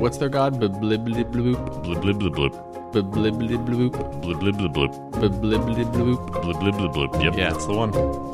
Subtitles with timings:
[0.00, 0.58] what's their god?
[0.60, 1.58] Blib blib bloop.
[1.84, 2.54] Blib blib blib bloop.
[2.92, 3.92] Blib blib blib bloop.
[4.22, 4.98] Blib blib blib bloop.
[5.20, 6.30] Blib blib blib bloop.
[6.42, 7.22] Blib blib blib bloop.
[7.22, 7.50] Yep, Yeah.
[7.50, 8.29] that's the one.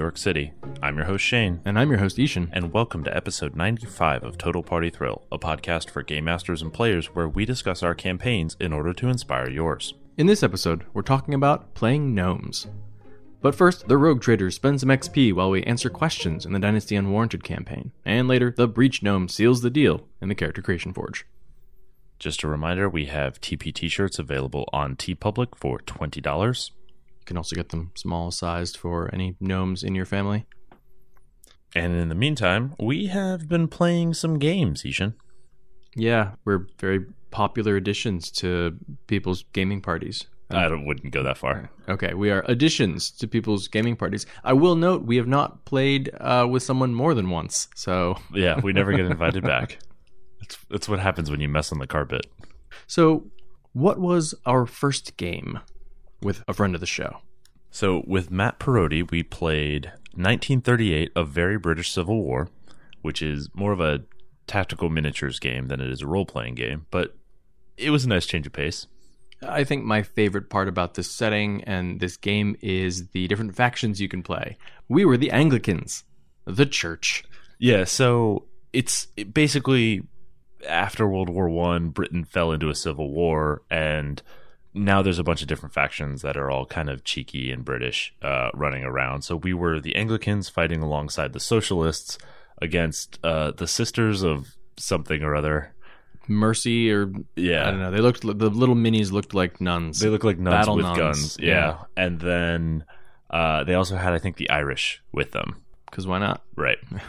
[0.00, 2.48] York City, I'm your host Shane, And I'm your host I-Hsien.
[2.54, 6.72] and welcome to episode 95 of Total Party Thrill, a podcast for game masters and
[6.72, 9.92] players where we discuss our campaigns in order to inspire yours.
[10.16, 12.66] In this episode, we're talking about playing gnomes.
[13.42, 16.96] But first, the Rogue Trader spends some XP while we answer questions in the Dynasty
[16.96, 17.92] Unwarranted campaign.
[18.04, 21.26] And later, the Breachgnome seals the deal in the Character Creation Forge.
[22.18, 26.70] Just a reminder, we have TP t-shirts available on TeePublic for $20.
[27.20, 30.46] You can also get them small sized for any gnomes in your family.
[31.74, 35.14] And in the meantime, we have been playing some games, I-Hsien.
[35.94, 40.26] Yeah, we're very popular additions to people's gaming parties.
[40.52, 41.70] I wouldn't go that far.
[41.88, 44.26] Okay, we are additions to people's gaming parties.
[44.42, 48.58] I will note we have not played uh, with someone more than once, so Yeah,
[48.60, 49.78] we never get invited back.
[50.40, 52.26] That's, that's what happens when you mess on the carpet.
[52.88, 53.30] so
[53.72, 55.60] what was our first game
[56.22, 57.18] with a friend of the show?
[57.70, 62.48] So with Matt Perotti, we played 1938, A Very British Civil War,
[63.02, 64.02] which is more of a
[64.46, 67.16] tactical miniatures game than it is a role-playing game, but
[67.76, 68.86] it was a nice change of pace.
[69.42, 74.00] I think my favorite part about this setting and this game is the different factions
[74.00, 74.58] you can play.
[74.88, 76.04] We were the Anglicans,
[76.44, 77.24] the church.
[77.58, 80.02] Yeah, so it's it basically
[80.68, 84.22] after World War One, Britain fell into a civil war, and
[84.74, 88.14] now there's a bunch of different factions that are all kind of cheeky and British
[88.22, 89.22] uh, running around.
[89.22, 92.18] So we were the Anglicans fighting alongside the Socialists
[92.62, 95.74] against uh, the Sisters of something or other.
[96.28, 97.90] Mercy or Yeah, I don't know.
[97.90, 99.98] They looked the little minis looked like nuns.
[99.98, 101.36] They look like nuns Battle with nuns, guns.
[101.40, 101.46] yeah.
[101.48, 101.78] Yeah.
[101.96, 102.84] And then
[103.30, 105.62] uh, they also had, I think, the Irish with them.
[105.90, 106.42] Because why not?
[106.56, 106.78] Right.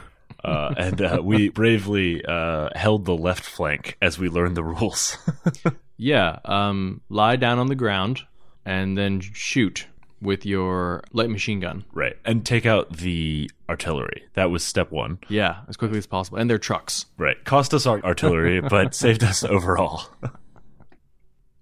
[0.44, 5.16] Uh, and uh, we bravely uh, held the left flank as we learned the rules.
[6.02, 6.40] Yeah.
[6.46, 8.22] Um, lie down on the ground
[8.66, 9.86] and then shoot
[10.22, 11.84] with your light machine gun.
[11.94, 12.16] right.
[12.26, 14.24] And take out the artillery.
[14.34, 15.20] That was step one.
[15.30, 16.38] Yeah, as quickly as possible.
[16.38, 17.06] And their trucks.
[17.18, 17.44] Right.
[17.44, 20.04] Cost us our artillery, but saved us overall.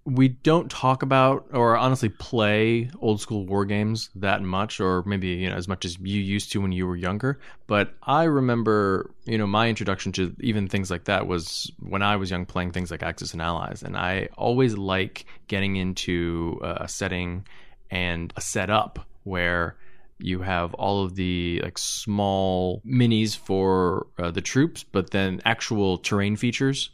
[0.06, 5.28] we don't talk about or honestly play old school war games that much or maybe
[5.28, 7.40] you know as much as you used to when you were younger.
[7.68, 12.16] But i remember you know my introduction to even things like that was when i
[12.16, 13.84] was young playing things like axis and allies.
[13.84, 17.46] And i always like getting into a setting
[17.92, 19.76] and a setup where
[20.20, 25.98] you have all of the like small minis for uh, the troops but then actual
[25.98, 26.90] terrain features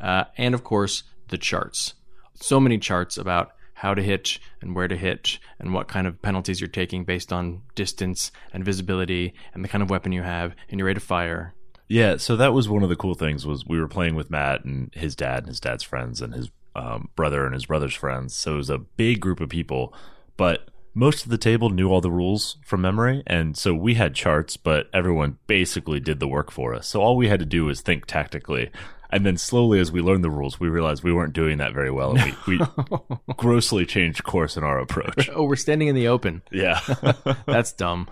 [0.00, 1.94] uh, and of course the charts
[2.34, 6.22] so many charts about how to hitch and where to hitch and what kind of
[6.22, 10.54] penalties you're taking based on distance and visibility and the kind of weapon you have
[10.70, 11.54] and your rate of fire.
[11.88, 14.64] Yeah, so that was one of the cool things was we were playing with Matt
[14.64, 18.34] and his dad and his dad's friends and his um, brother and his brother's friends.
[18.34, 19.92] So it was a big group of people,
[20.36, 24.14] but most of the table knew all the rules from memory, and so we had
[24.14, 26.86] charts, but everyone basically did the work for us.
[26.86, 28.70] So all we had to do was think tactically.
[29.14, 31.92] And then slowly, as we learned the rules, we realized we weren't doing that very
[31.92, 32.16] well.
[32.16, 32.66] And we, we
[33.36, 35.30] grossly changed course in our approach.
[35.34, 36.42] Oh, we're standing in the open.
[36.50, 36.80] Yeah.
[37.46, 38.08] That's dumb.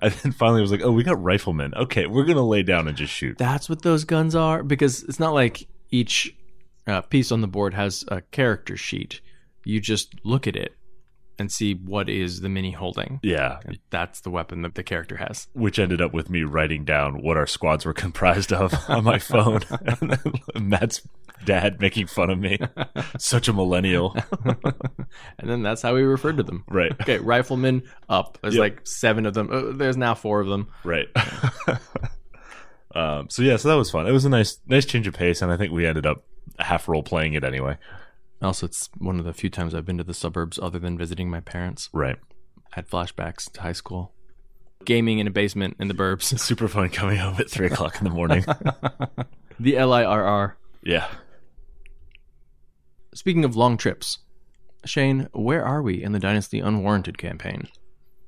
[0.00, 1.74] and then finally, it was like, oh, we got riflemen.
[1.74, 3.36] Okay, we're going to lay down and just shoot.
[3.36, 6.36] That's what those guns are because it's not like each
[6.86, 9.20] uh, piece on the board has a character sheet.
[9.64, 10.76] You just look at it
[11.38, 13.20] and see what is the mini holding.
[13.22, 13.58] Yeah.
[13.64, 15.48] And that's the weapon that the character has.
[15.52, 19.18] which ended up with me writing down what our squads were comprised of on my
[19.18, 19.60] phone.
[20.54, 21.02] and Matt's
[21.44, 22.58] dad making fun of me.
[23.18, 24.16] Such a millennial.
[25.38, 26.64] and then that's how we referred to them.
[26.68, 26.92] right.
[27.02, 28.38] Okay, riflemen up.
[28.40, 28.60] There's Yep.
[28.60, 29.50] like seven of them.
[29.52, 30.68] Uh, there's now four of them.
[30.84, 31.08] Right.
[32.94, 34.06] um, so yeah, so that was fun.
[34.06, 36.24] It was a nice, nice change of pace, and I think we ended up
[36.58, 37.76] half role playing it anyway.
[38.42, 41.30] Also, it's one of the few times I've been to the suburbs other than visiting
[41.30, 41.88] my parents.
[41.92, 42.16] Right.
[42.72, 44.12] Had flashbacks to high school.
[44.84, 46.38] Gaming in a basement in the burbs.
[46.38, 48.44] Super fun coming home at three o'clock in the morning.
[49.60, 50.52] the LIRR.
[50.82, 51.08] yeah.
[53.14, 54.18] Speaking of long trips,
[54.84, 57.68] Shane, where are we in the Dynasty Unwarranted campaign?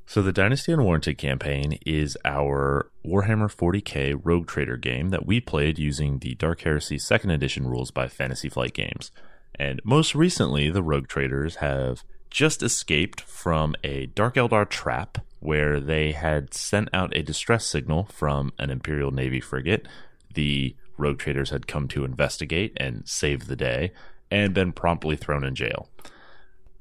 [0.06, 5.78] So the Dynasty Unwarranted campaign is our Warhammer 40k Rogue Trader game that we played
[5.78, 9.12] using the Dark Heresy Second Edition rules by Fantasy Flight Games.
[9.55, 15.81] And most recently, the Rogue Traders have just escaped from a Dark Eldar trap where
[15.81, 19.87] they had sent out a distress signal from an Imperial Navy frigate.
[20.35, 23.93] The rogue traders had come to investigate and save the day
[24.31, 25.89] and been promptly thrown in jail.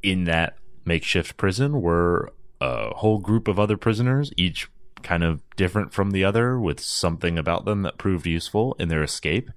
[0.02, 4.70] In that makeshift prison were a whole group of other prisoners, each
[5.04, 9.04] kind of different from the other, with something about them that proved useful in their
[9.04, 9.52] escape.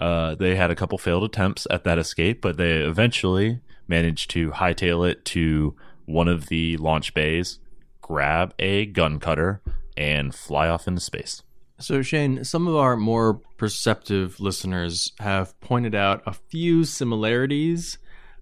[0.00, 4.50] Uh, they had a couple failed attempts at that escape, but they eventually managed to
[4.50, 5.76] hightail it to
[6.06, 7.58] one of the launch bays,
[8.00, 9.60] grab a gun cutter,
[9.96, 11.42] and fly off into space.
[11.78, 17.98] So, Shane, some of our more perceptive listeners have pointed out a few similarities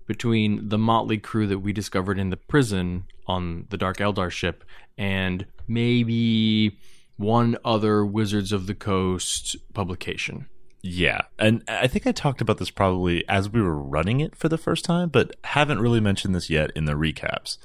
[0.07, 4.65] between the motley crew that we discovered in the prison on the Dark Eldar ship
[4.97, 6.79] and maybe
[7.17, 10.47] one other Wizards of the Coast publication.
[10.83, 11.23] Yeah.
[11.39, 14.59] And I think I talked about this probably as we were running it for the
[14.59, 17.59] first time, but haven't really mentioned this yet in the recaps,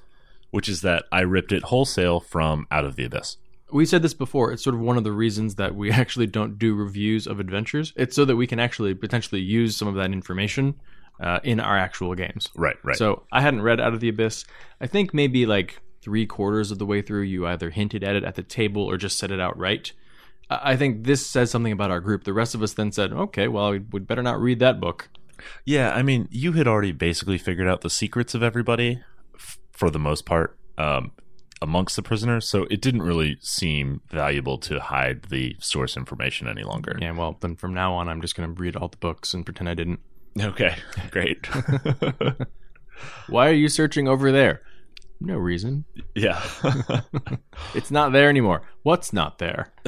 [0.51, 3.37] which is that I ripped it wholesale from Out of the Abyss.
[3.71, 4.51] We said this before.
[4.51, 7.93] It's sort of one of the reasons that we actually don't do reviews of adventures.
[7.95, 10.79] It's so that we can actually potentially use some of that information
[11.19, 12.49] uh, in our actual games.
[12.55, 12.95] Right, right.
[12.95, 14.45] So I hadn't read Out of the Abyss.
[14.81, 18.23] I think maybe like three quarters of the way through, you either hinted at it
[18.23, 19.93] at the table or just said it outright.
[20.61, 22.23] I think this says something about our group.
[22.23, 25.09] The rest of us then said, okay, well, we'd better not read that book.
[25.65, 29.01] Yeah, I mean, you had already basically figured out the secrets of everybody
[29.35, 31.11] f- for the most part um,
[31.61, 36.63] amongst the prisoners, so it didn't really seem valuable to hide the source information any
[36.63, 36.97] longer.
[36.99, 39.45] Yeah, well, then from now on, I'm just going to read all the books and
[39.45, 39.99] pretend I didn't.
[40.39, 40.75] Okay,
[41.11, 41.45] great.
[43.27, 44.61] Why are you searching over there?
[45.23, 45.85] No reason.
[46.15, 46.43] yeah.
[47.73, 48.61] It's not there anymore.
[48.83, 49.73] What's not there?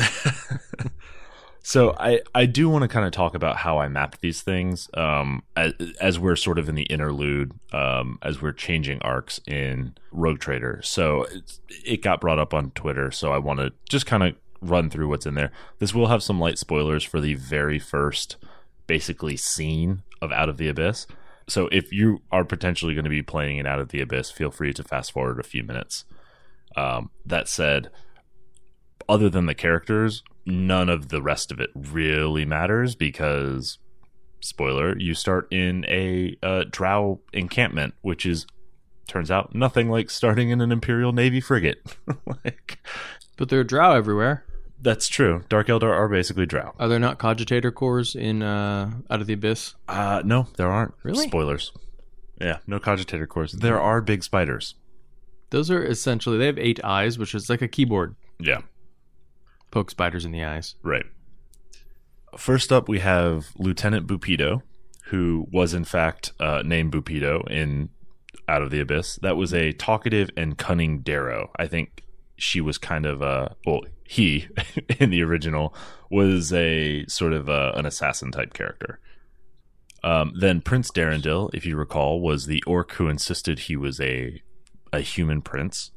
[1.67, 4.87] So I, I do want to kind of talk about how I mapped these things
[4.93, 9.95] um, as, as we're sort of in the interlude, um, as we're changing arcs in
[10.11, 10.81] Rogue Trader.
[10.83, 14.35] So it's, it got brought up on Twitter, so I want to just kind of
[14.61, 15.51] run through what's in there.
[15.79, 18.35] This will have some light spoilers for the very first,
[18.85, 21.07] basically, scene of Out of the Abyss.
[21.47, 24.51] So if you are potentially going to be playing it Out of the Abyss, feel
[24.51, 26.05] free to fast forward a few minutes.
[26.75, 27.89] Um, that said,
[29.07, 33.77] other than the characters, none of the rest of it really matters because,
[34.41, 38.47] spoiler, you start in a uh, Drow encampment, which is
[39.07, 41.95] turns out nothing like starting in an Imperial Navy frigate.
[42.25, 42.79] like
[43.37, 44.45] But there are drow everywhere.
[44.85, 45.43] That's true.
[45.49, 46.75] Dark Eldar are basically Drow.
[46.77, 49.73] Are there not cogitator cores in uh, Out of the Abyss?
[49.87, 50.93] Uh, no, there aren't.
[51.01, 51.27] Really?
[51.27, 51.71] Spoilers.
[52.39, 53.53] Yeah, no cogitator cores.
[53.53, 54.75] There are big spiders.
[55.49, 58.15] Those are essentially, they have eight eyes, which is like a keyboard.
[58.39, 58.61] Yeah,
[59.71, 60.75] Poke spiders in the eyes.
[60.83, 61.05] Right.
[62.37, 64.61] First up, we have Lieutenant Buppido,
[65.05, 67.89] who was in fact uh, named Buppido in
[68.47, 69.17] Out of the Abyss.
[69.23, 71.49] That was a talkative and cunning derro.
[71.55, 72.03] I think
[72.37, 74.47] she was kind of a well, he
[74.99, 75.73] in the original
[76.09, 78.99] was a sort of a, an assassin type character.
[80.03, 84.41] Um, then Prince Derendil, if you recall, was the orc who insisted he was a
[84.93, 85.91] a human prince.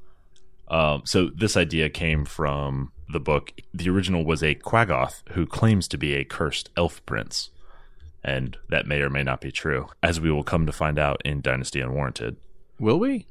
[0.69, 3.53] Um, so this idea came from the book.
[3.73, 7.51] The original was a Quaggoth who claims to be a cursed elf prince,
[8.23, 11.23] and that may or may not be true, as we will come to find out
[11.25, 12.37] in Dynasty Unwarranted.
[12.79, 13.27] Will we?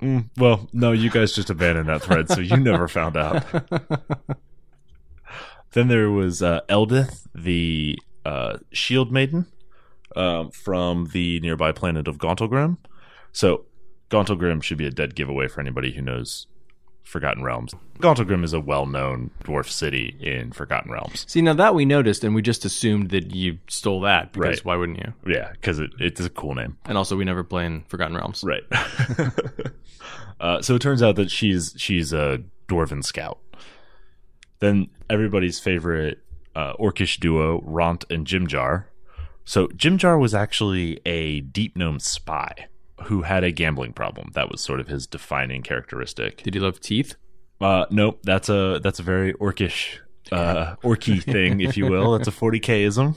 [0.00, 3.44] Mm, well, no, you guys just abandoned that thread, so you never found out.
[5.72, 9.46] Then there was uh, Eldeth, the uh, Shield Maiden,
[10.16, 12.78] um, from the nearby planet of Gauntlgrym.
[13.32, 13.66] So
[14.10, 16.46] Gauntlgrym should be a dead giveaway for anybody who knows
[17.04, 17.74] Forgotten Realms.
[18.00, 21.24] Gauntlgrym is a well-known dwarf city in Forgotten Realms.
[21.26, 24.64] See, now that we noticed, and we just assumed that you stole that because Right.
[24.64, 25.14] why wouldn't you?
[25.26, 26.76] Yeah, because it, it's a cool name.
[26.84, 28.44] And also, we never play in Forgotten Realms.
[28.44, 28.62] Right.
[30.40, 33.38] uh, so it turns out that she's she's a dwarven scout.
[34.60, 36.18] Then everybody's favorite
[36.54, 38.84] uh, orcish duo, Ront and Jimjar.
[39.44, 42.66] So Jimjar was actually a deep gnome spy
[43.04, 44.30] who had a gambling problem.
[44.34, 46.42] That was sort of his defining characteristic.
[46.42, 47.14] Did he love teeth?
[47.60, 49.98] Uh, nope, that's a that's a very orcish,
[50.30, 52.16] uh, orky thing, if you will.
[52.16, 53.16] That's a 40k ism.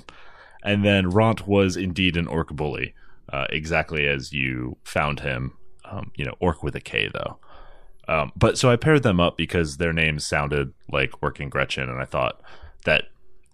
[0.63, 2.93] And then Ront was indeed an orc bully,
[3.31, 5.57] uh, exactly as you found him.
[5.85, 7.39] Um, you know, orc with a K though.
[8.07, 11.89] Um, but so I paired them up because their names sounded like Orc and Gretchin,
[11.89, 12.41] and I thought
[12.85, 13.05] that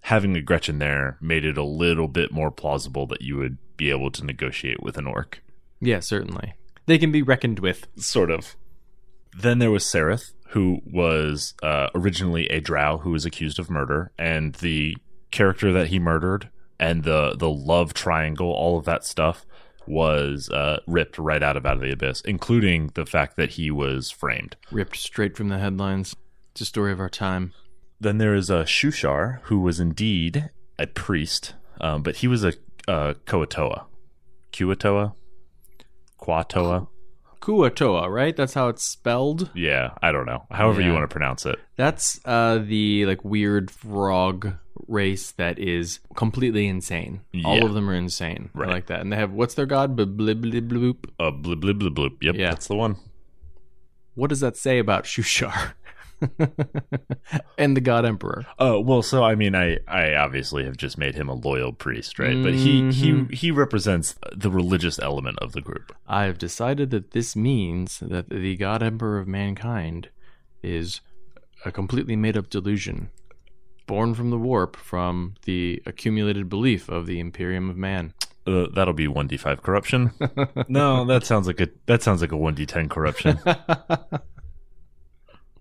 [0.02, 3.90] having a Gretchin there made it a little bit more plausible that you would be
[3.90, 5.44] able to negotiate with an orc
[5.80, 6.54] Yeah, certainly.
[6.86, 7.88] They can be reckoned with.
[7.98, 8.56] sort of.
[9.38, 14.12] Then there was Sereth, who was uh, originally a drow who was accused of murder,
[14.18, 14.98] and the
[15.32, 19.46] character that he murdered and the the love triangle, all of that stuff
[19.86, 23.72] was uh, ripped right out of Out of the Abyss, including the fact that he
[23.72, 24.56] was framed.
[24.72, 26.16] Ripped straight from the headlines.
[26.52, 27.54] It's a story of our time.
[28.00, 32.54] Then there is a Shuushar, who was indeed a priest, um, but he was a
[32.88, 33.86] uh, Koatoa.
[34.52, 35.14] Kuatoa?
[36.20, 36.88] Quatoa?
[37.42, 38.36] Kuatoa, right?
[38.36, 39.52] That's how it's spelled.
[39.56, 40.46] Yeah, I don't know.
[40.52, 41.60] However you want to pronounce it.
[41.76, 44.54] That's uh, the like weird frog
[44.88, 47.22] race that is completely insane.
[47.46, 48.50] All of them are insane.
[48.54, 48.70] Right.
[48.70, 49.02] I like that.
[49.02, 49.96] And they have what's their god?
[49.96, 51.06] Blib blib blib bloop.
[51.20, 52.18] Uh, blib, blib, blib, blib.
[52.22, 52.50] Yep, Yeah.
[52.50, 52.98] that's the one.
[54.16, 55.74] What does that say about Shuushar
[57.58, 58.46] and the god emperor?
[58.60, 62.20] Oh well, so I mean, I I obviously have just made him a loyal priest,
[62.20, 62.42] right?
[62.42, 65.96] But he he he represents the religious element of the group.
[66.08, 70.10] I have decided that this means that the god emperor of mankind
[70.64, 71.02] is
[71.66, 73.10] a completely made up delusion,
[73.86, 78.14] born from the warp from the accumulated belief of the Imperium of Man.
[78.46, 80.12] Uh, that'll be one d five corruption.
[80.68, 83.40] no, that sounds like a that sounds like a one d ten corruption.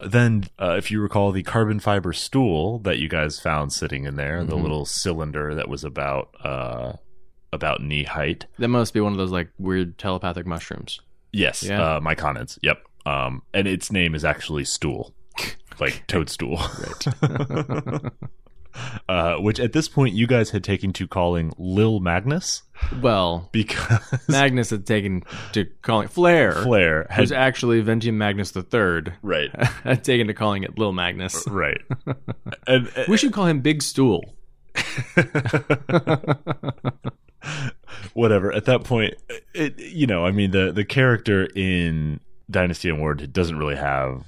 [0.00, 4.16] then, uh, if you recall, the carbon fiber stool that you guys found sitting in
[4.16, 4.62] there, the Mhm.
[4.62, 6.92] little cylinder that was about uh
[7.52, 8.46] about knee height.
[8.58, 11.00] That must be one of those like weird telepathic mushrooms.
[11.32, 11.80] Yes, Yeah.
[11.82, 12.58] uh, myconids.
[12.62, 12.82] Yep.
[13.06, 15.14] Um, and its name is actually stool,
[15.80, 16.56] like toadstool.
[16.58, 18.02] Right.
[19.08, 22.62] uh, which at this point you guys had taken to calling Lil Magnus
[23.00, 28.62] well, because Magnus had taken to calling Flair, Flair who's had actually Ventium Magnus the
[28.62, 29.50] Third, right,
[29.84, 31.46] had taken to calling it Lil Magnus.
[31.46, 31.80] Uh, right,
[32.66, 34.34] and uh, We should call him Big Stool.
[38.14, 38.52] whatever.
[38.52, 39.14] At that point,
[39.54, 44.24] it you know, I mean the the character in Dynasty Unwarranted doesn't really have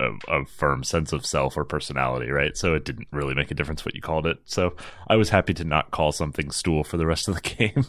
[0.00, 2.56] a, a firm sense of self or personality, right?
[2.56, 4.38] So it didn't really make a difference what you called it.
[4.44, 4.74] So
[5.08, 7.86] I was happy to not call something stool for the rest of the game.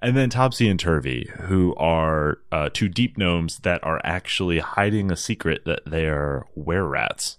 [0.00, 5.12] And then Topsy and Turvy, who are uh, two deep gnomes that are actually hiding
[5.12, 7.36] a secret that they are wererats.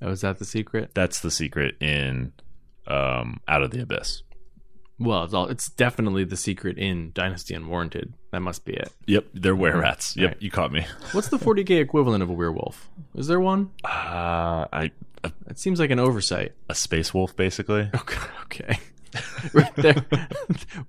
[0.00, 0.90] Oh, is that the secret?
[0.94, 2.32] That's the secret in
[2.88, 4.24] um, Out of the Abyss.
[5.02, 5.48] Well, it's all.
[5.48, 8.12] It's definitely the secret in Dynasty Unwarranted.
[8.30, 8.92] That must be it.
[9.06, 10.16] Yep, they're wererats.
[10.16, 10.42] Yep, Right.
[10.42, 10.86] you caught me.
[11.12, 12.88] What's the 40k equivalent of a werewolf?
[13.14, 13.70] Is there one?
[13.84, 14.90] Uh, I
[15.24, 16.52] a, It seems like an oversight.
[16.68, 17.90] a space wolf, basically.
[17.94, 18.18] Okay.
[18.44, 18.78] okay.
[19.52, 20.06] right there.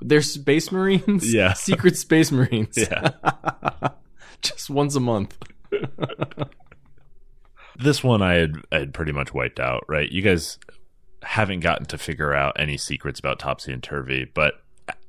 [0.01, 1.33] They're space marines?
[1.33, 1.53] Yeah.
[1.53, 2.77] Secret space marines.
[2.77, 3.09] Yeah.
[4.41, 5.37] Just once a month.
[7.79, 9.83] This one I had I had pretty much wiped out.
[9.89, 10.59] Right, you guys
[11.23, 14.55] haven't gotten to figure out any secrets about Topsy and Turvy, but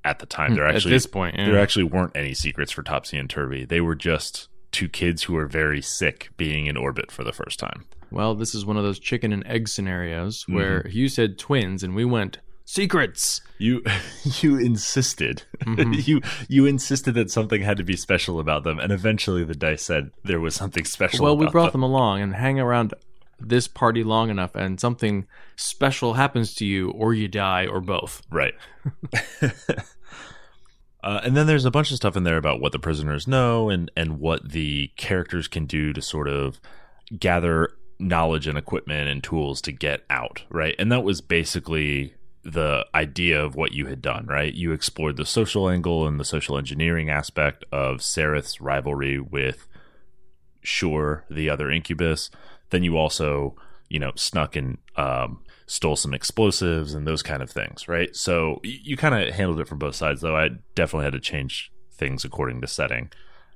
[0.04, 1.46] at the time there actually At this point, yeah.
[1.46, 3.64] there actually weren't any secrets for Topsy and Turvy.
[3.64, 7.58] They were just two kids who were very sick being in orbit for the first
[7.58, 7.84] time.
[8.10, 10.54] Well, this is one of those chicken and egg scenarios Mm-hmm.
[10.54, 13.40] where you said twins and we went secrets.
[13.58, 13.82] You
[14.40, 16.06] you insisted Mhm.
[16.06, 19.82] you you insisted that something had to be special about them, and eventually the dice
[19.82, 21.24] said there was something special.
[21.24, 22.92] Well, we brought them along and hang around
[23.48, 28.22] this party long enough and something special happens to you or you die or both.
[28.30, 28.54] Right.
[31.02, 33.70] uh, and then there's a bunch of stuff in there about what the prisoners know
[33.70, 36.60] and, and what the characters can do to sort of
[37.18, 40.74] gather knowledge and equipment and tools to get out, right?
[40.78, 44.52] And that was basically the idea of what you had done, right?
[44.52, 49.66] You explored the social angle and the social engineering aspect of Sereth's rivalry with
[50.64, 52.30] Sure, the other incubus.
[52.74, 53.54] Then you also,
[53.88, 58.14] you know, snuck and um, stole some explosives and those kind of things, right?
[58.16, 60.36] So y- you kind of handled it from both sides, though.
[60.36, 63.12] I definitely had to change things according to setting.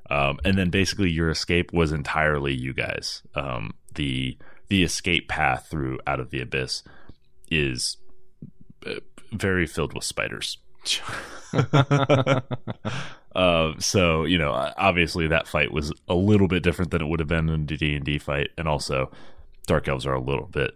[0.09, 3.23] Um, and then basically your escape was entirely you guys.
[3.35, 6.85] Um, the the escape path through out of the abyss
[7.51, 7.97] is
[8.87, 9.01] uh,
[9.33, 10.59] very filled with spiders.
[13.35, 17.21] uh, so you know, obviously that fight was a little bit different than it would
[17.21, 19.11] have been in a D and D fight, and also
[19.67, 20.73] dark elves are a little bit,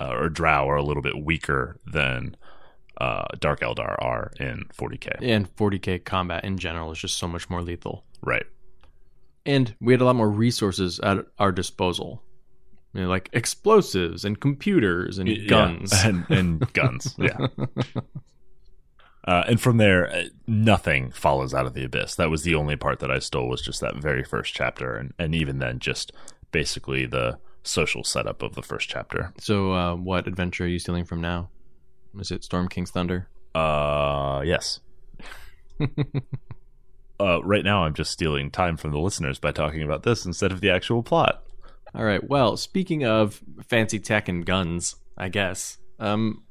[0.00, 2.36] uh, or drow are a little bit weaker than
[2.98, 5.16] uh, dark eldar are in 40k.
[5.20, 8.04] And 40k combat in general is just so much more lethal.
[8.22, 8.46] Right.
[9.44, 12.22] And we had a lot more resources at our disposal.
[12.92, 15.92] You know, like explosives and computers and Yeah, guns.
[16.04, 17.14] and, and guns.
[17.18, 17.46] Yeah.
[19.24, 22.16] Uh, and from there, uh, nothing follows out of the abyss.
[22.16, 25.14] That was the only part that I stole was just that very first chapter, and,
[25.18, 26.12] and even then, just
[26.50, 29.32] basically the social setup of the first chapter.
[29.38, 31.50] So, uh, what adventure are you stealing from now?
[32.18, 33.28] Is it Storm King's Thunder?
[33.54, 34.80] Uh, yes.
[37.20, 40.50] uh, right now, I'm just stealing time from the listeners by talking about this instead
[40.52, 41.44] of the actual plot.
[41.94, 42.26] All right.
[42.26, 45.78] Well, speaking of fancy tech and guns, I guess.
[45.98, 46.42] Um,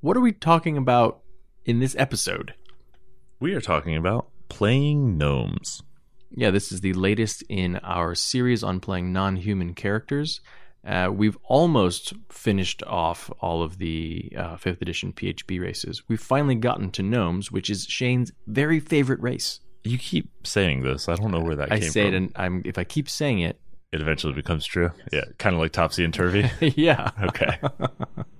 [0.00, 1.23] what are we talking about
[1.64, 2.54] in this episode?
[3.40, 5.82] We are talking about playing gnomes.
[6.30, 10.40] Yeah, this is the latest in our series on playing non human characters.
[10.86, 16.02] Uh, we've almost finished off all of the uh, 5th edition PHB races.
[16.08, 19.60] We've finally gotten to gnomes, which is Shane's very favorite race.
[19.84, 21.08] You keep saying this.
[21.08, 22.14] I don't know where that I came say from.
[22.14, 23.58] it, and I'm, if I keep saying it,
[23.92, 24.90] it eventually becomes true.
[25.12, 26.50] Yeah, kind of like topsy and turvy.
[26.76, 27.58] yeah, okay,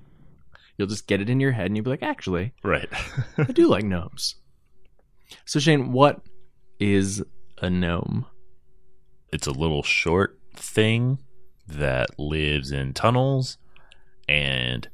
[0.77, 2.89] you'll just get it in your head and you'll be like, actually, right.
[3.39, 4.37] I do like gnomes.
[5.45, 6.21] So, Shane, what
[6.79, 7.23] is
[7.61, 8.27] a gnome?
[9.35, 11.19] it's a little short thing
[11.67, 13.59] that lives in tunnels
[14.29, 14.89] and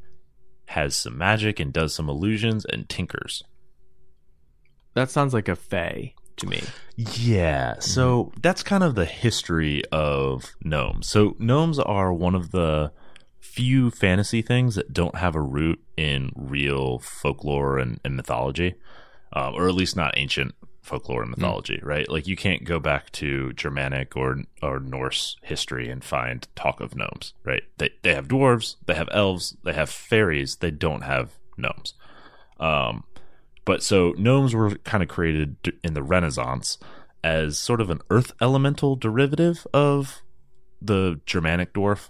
[0.65, 3.43] has some magic and does some illusions and tinkers.
[4.95, 6.63] That sounds like a fae to me.
[6.97, 8.41] Yeah, so mm-hmm.
[8.41, 11.07] that's kind of the history of gnomes.
[11.07, 12.93] So gnomes are one of the
[13.41, 18.75] few fantasy things that don't have a root in real folklore and, and mythology,
[19.33, 22.09] um, or at least not ancient folklore and mythology, right?
[22.09, 26.97] Like you can't go back to Germanic or or Norse history and find talk of
[26.97, 27.63] gnomes, right?
[27.79, 31.95] They they have dwarves, they have elves, they have fairies, they don't have gnomes.
[32.59, 33.05] Um,
[33.65, 36.79] but so gnomes were kind of created in the Renaissance
[37.23, 40.23] as sort of an earth elemental derivative of
[40.81, 42.09] the Germanic dwarf.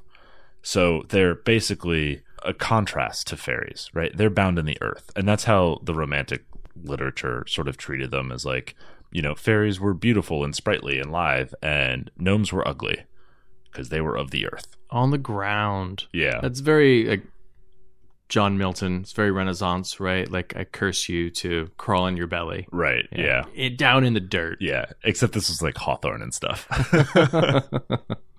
[0.63, 4.17] So they're basically a contrast to fairies, right?
[4.17, 5.11] They're bound in the earth.
[5.17, 6.45] And that's how the romantic
[6.83, 8.75] literature sort of treated them as like,
[9.13, 13.05] you know, fairies were beautiful and sprightly and live, and gnomes were ugly
[13.71, 14.69] because they were of the earth.
[14.91, 16.05] On the ground.
[16.13, 16.41] Yeah.
[16.41, 17.25] That's very like
[18.29, 19.01] John Milton.
[19.01, 20.31] It's very Renaissance, right?
[20.31, 22.67] Like I curse you to crawl in your belly.
[22.71, 23.07] right.
[23.13, 23.45] Yeah.
[23.55, 24.59] It down in the dirt.
[24.61, 24.87] Yeah.
[25.05, 26.67] Except this was like Hawthorne and stuff.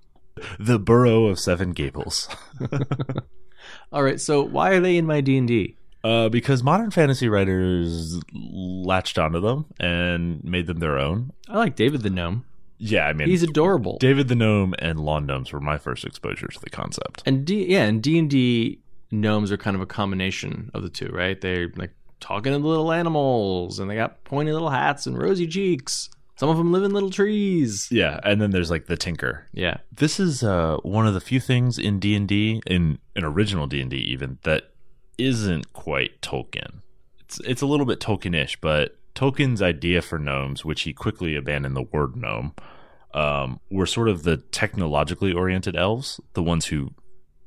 [0.59, 2.27] the Burrow of Seven Gables.
[3.91, 4.19] All right.
[4.19, 5.75] So why are they in my D and D?
[6.03, 11.31] Uh, because modern fantasy writers latched onto them and made them their own.
[11.47, 12.45] I like David the gnome.
[12.79, 13.99] Yeah, I mean, He's adorable.
[13.99, 17.21] David the Gnome and Lawn Gnomes were my first exposure to the concept.
[17.27, 18.79] and D yeah, and D and D
[19.11, 21.39] gnomes are kind of a combination of the two, right?
[21.39, 26.09] They're like talking to little animals, and they got pointy little hats and rosy cheeks.
[26.41, 27.87] Some of them live in little trees.
[27.91, 29.45] Yeah, and then there's like the Tinker.
[29.53, 29.77] Yeah.
[29.91, 33.67] This is uh, one of the few things in D and D, in an original
[33.67, 34.71] D and D even, that
[35.19, 36.81] isn't quite Tolkien.
[37.19, 41.75] It's it's a little bit Tolkien-ish, but Tolkien's idea for gnomes, which he quickly abandoned
[41.75, 42.55] the word gnome,
[43.13, 46.89] um, were sort of the technologically oriented elves, the ones who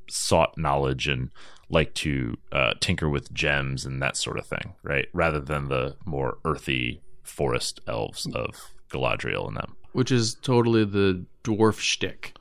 [0.08, 1.32] sought knowledge and
[1.68, 5.08] like to uh, tinker with gems and that sort of thing, right?
[5.12, 9.76] Rather than the more earthy forest elves of Galadriel and them.
[9.92, 12.34] Which is totally the dwarf shtick.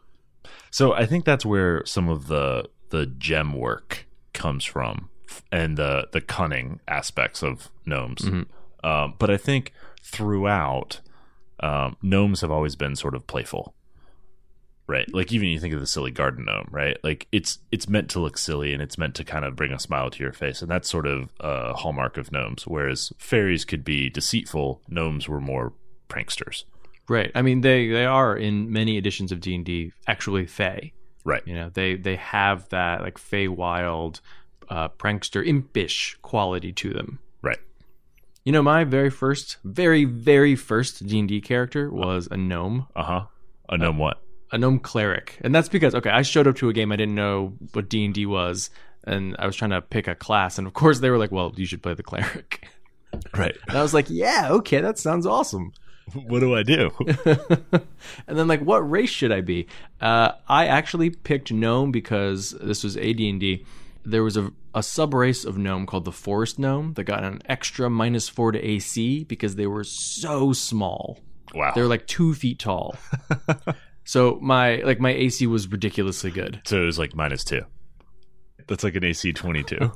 [0.71, 5.09] So I think that's where some of the the gem work comes from,
[5.51, 8.21] and the the cunning aspects of gnomes.
[8.23, 8.45] Mhm.
[8.83, 10.99] Um, but I think throughout,
[11.59, 13.73] um, gnomes have always been sort of playful,
[14.87, 15.11] right?
[15.13, 16.97] Like even you think of the silly garden gnome, right?
[17.03, 19.79] Like it's it's meant to look silly and it's meant to kind of bring a
[19.79, 22.65] smile to your face, and that's sort of a hallmark of gnomes.
[22.67, 25.73] Whereas fairies could be deceitful, gnomes were more
[26.09, 26.63] pranksters,
[27.09, 27.31] Right.
[27.35, 30.93] I mean, they they are in many editions of D and D actually Fey.
[31.25, 31.41] right?
[31.45, 34.21] You know, they they have that like Fey wild,
[34.69, 37.19] uh, prankster, impish quality to them.
[37.41, 37.59] Right.
[38.45, 42.87] You know, my very first, very very first D and D character was a gnome,
[42.95, 43.25] Uh huh.
[43.69, 44.19] A gnome what?
[44.51, 47.15] a gnome cleric, and that's because okay, I showed up to a game I didn't
[47.15, 48.69] know what D and D was,
[49.03, 51.51] and I was trying to pick a class, and of course they were like, "Well,
[51.57, 52.67] you should play the cleric,"
[53.35, 53.57] Right.
[53.67, 55.73] and I was like, "Yeah, okay, that sounds awesome."
[56.13, 56.91] what do I do?
[58.27, 59.67] and then like what race should i be
[60.01, 63.65] uh, i actually picked gnome because this was ad&d
[64.05, 67.41] there was a, a sub race of gnome called the forest gnome that got an
[67.45, 71.19] extra minus four to ac because they were so small
[71.55, 71.71] wow.
[71.73, 72.95] they were like two feet tall
[74.03, 77.61] so my like my ac was ridiculously good So it was like minus two.
[78.67, 79.91] That's like an AC 22.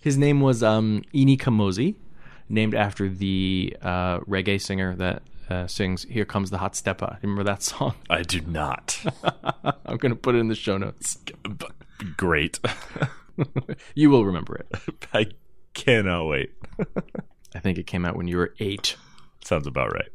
[0.00, 1.94] his name was um Ini Kamoze,
[2.48, 7.62] named after the uh, reggae singer that uh, sings "Here Comes the Hotstepper." Remember that
[7.62, 7.94] song?
[8.10, 9.00] I do not.
[9.86, 11.18] I'm gonna put it in the show notes.
[12.16, 12.60] Great.
[13.94, 14.80] you will remember it.
[15.12, 15.26] I
[15.74, 16.52] cannot wait.
[17.54, 18.96] I think it came out when you were eight.
[19.44, 20.10] Sounds about right.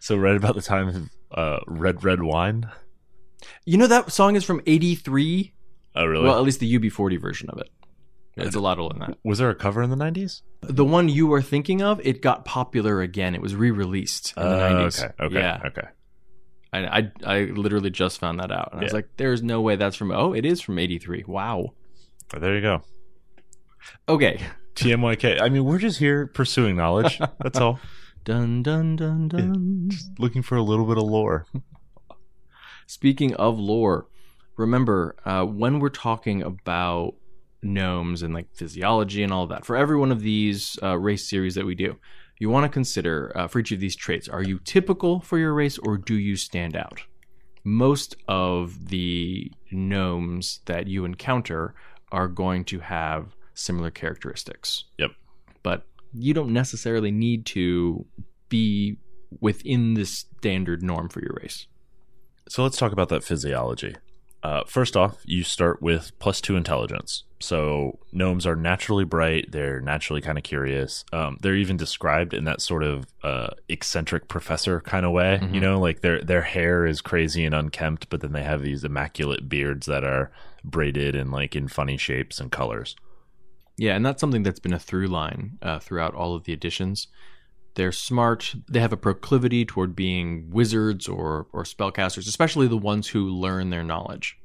[0.00, 2.70] So right about the time of uh, Red Red Wine.
[3.64, 5.52] You know that song is from '83.
[5.96, 6.24] Oh really?
[6.24, 7.70] Well, at least the UB40 version of it.
[8.36, 9.18] It's a lot older than that.
[9.24, 10.42] was there a cover in the 90s?
[10.62, 13.34] The one you were thinking of, it got popular again.
[13.34, 15.04] It was re-released in the Uh, '90s.
[15.04, 15.24] Okay.
[15.24, 15.34] Okay.
[15.34, 15.88] Yeah, Okay.
[16.72, 18.96] I, I I literally just found that out, and I was Yeah.
[18.96, 21.22] like, "There's no way that's from." Oh, it is from '83.
[21.28, 21.74] Wow.
[22.32, 22.82] Well, there you go.
[24.08, 24.40] Okay,
[24.74, 25.40] TMYK.
[25.40, 27.20] I mean, we're just here pursuing knowledge.
[27.40, 27.78] That's all.
[28.24, 29.84] Dun dun dun dun.
[29.90, 31.46] Just looking for a little bit of lore.
[32.86, 34.06] Speaking of lore,
[34.56, 37.14] remember uh, when we're talking about
[37.64, 41.28] gnomes and like physiology and all of that, for every one of these uh, race
[41.28, 41.96] series that we do,
[42.38, 45.54] you want to consider uh, for each of these traits are you typical for your
[45.54, 47.00] race or do you stand out?
[47.64, 51.74] Most of the gnomes that you encounter
[52.12, 54.84] are going to have similar characteristics.
[54.98, 55.12] Yep.
[55.62, 58.04] But you don't necessarily need to
[58.48, 58.98] be
[59.40, 61.66] within the standard norm for your race.
[62.48, 63.96] So let's talk about that physiology.
[64.42, 67.24] Uh, first off, you start with plus two intelligence.
[67.44, 69.52] So gnomes are naturally bright.
[69.52, 71.04] They're naturally kind of curious.
[71.12, 75.38] Um, they're even described in that sort of uh, eccentric professor kind of way.
[75.52, 78.82] You know, like their their hair is crazy and unkempt, but then they have these
[78.82, 80.32] immaculate beards that are
[80.64, 82.96] braided and like in funny shapes and colors.
[83.76, 87.08] Yeah, and that's something that's been a through line uh, throughout all of the editions.
[87.74, 88.54] They're smart.
[88.70, 93.68] They have a proclivity toward being wizards or or spellcasters, especially the ones who learn
[93.70, 94.38] their knowledge.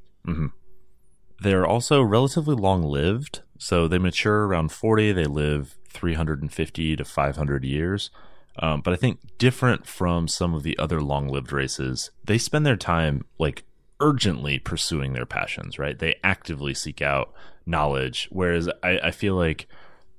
[1.42, 3.42] They're also relatively long lived.
[3.58, 5.12] So they mature around 40.
[5.12, 8.10] They live 350 to 500 years.
[8.58, 12.66] Um, but I think different from some of the other long lived races, they spend
[12.66, 13.64] their time like
[14.02, 15.98] urgently pursuing their passions, right?
[15.98, 17.34] They actively seek out
[17.66, 18.28] knowledge.
[18.32, 19.68] Whereas I, I feel like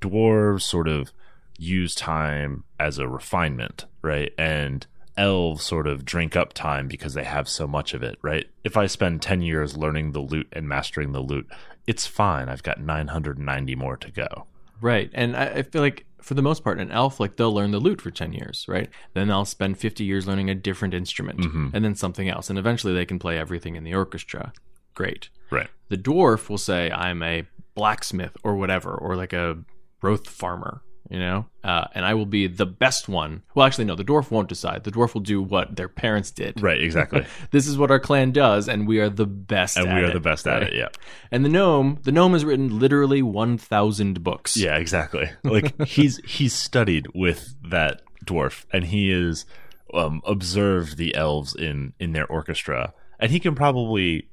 [0.00, 1.12] dwarves sort of
[1.58, 4.32] use time as a refinement, right?
[4.38, 8.46] And elves sort of drink up time because they have so much of it, right?
[8.64, 11.48] If I spend 10 years learning the lute and mastering the lute,
[11.86, 12.48] it's fine.
[12.48, 14.46] I've got 990 more to go.
[14.80, 17.70] Right, and I, I feel like for the most part, an elf like they'll learn
[17.70, 18.88] the lute for ten years, right?
[19.14, 21.68] Then they'll spend fifty years learning a different instrument, mm-hmm.
[21.72, 24.52] and then something else, and eventually they can play everything in the orchestra.
[24.94, 25.28] Great.
[25.50, 25.68] Right.
[25.88, 29.58] The dwarf will say, "I'm a blacksmith or whatever, or like a
[30.00, 33.42] growth farmer." You know, uh, and I will be the best one.
[33.56, 33.96] Well, actually, no.
[33.96, 34.84] The dwarf won't decide.
[34.84, 36.62] The dwarf will do what their parents did.
[36.62, 37.26] Right, exactly.
[37.50, 39.76] This is what our clan does, and we are the best.
[39.76, 40.86] and we are it, the best at it, yeah.
[41.32, 44.56] And the gnome, the gnome has written literally one thousand books.
[44.56, 45.30] Yeah, exactly.
[45.42, 49.46] Like he's he's studied with that dwarf, and he is
[49.92, 54.28] um, observed the elves in in their orchestra, and he can probably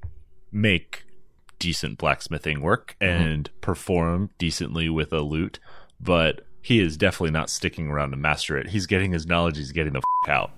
[0.51, 1.05] make
[1.59, 5.59] decent blacksmithing work and perform decently with a lute,
[5.99, 8.67] but he is definitely not sticking around to master it.
[8.71, 9.55] He's getting his knowledge.
[9.55, 10.51] He's getting the f- out.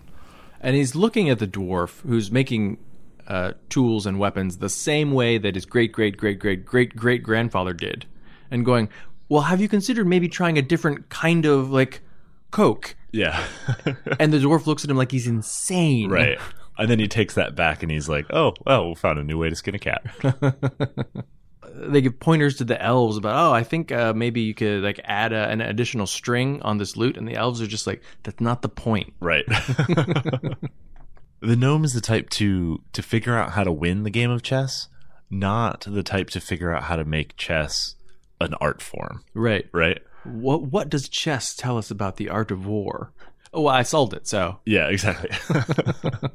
[0.59, 2.79] and he's looking at the dwarf who's making
[3.27, 7.21] uh, tools and weapons the same way that his great great great great great great
[7.21, 8.07] grandfather did,
[8.49, 8.89] and going,
[9.29, 12.01] "Well, have you considered maybe trying a different kind of like
[12.49, 13.43] coke?" Yeah,
[14.19, 16.09] And the dwarf looks at him like he's insane.
[16.09, 16.39] right.
[16.79, 19.37] And then he takes that back, and he's like, "Oh, well, we found a new
[19.37, 20.01] way to skin a cat."
[21.73, 24.99] They give pointers to the elves about, "Oh, I think uh, maybe you could like
[25.03, 28.41] add a, an additional string on this lute," and the elves are just like, "That's
[28.41, 29.45] not the point." Right.
[31.41, 34.41] the gnome is the type to to figure out how to win the game of
[34.43, 34.87] chess,
[35.29, 37.95] not the type to figure out how to make chess
[38.41, 39.67] an art form, Right.
[39.73, 40.01] right?
[40.23, 43.11] What What does chess tell us about the art of war?
[43.53, 44.27] Oh, well, I solved it.
[44.27, 45.29] So Yeah, exactly.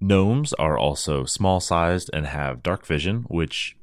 [0.00, 3.76] Gnomes are also small sized and have dark vision, which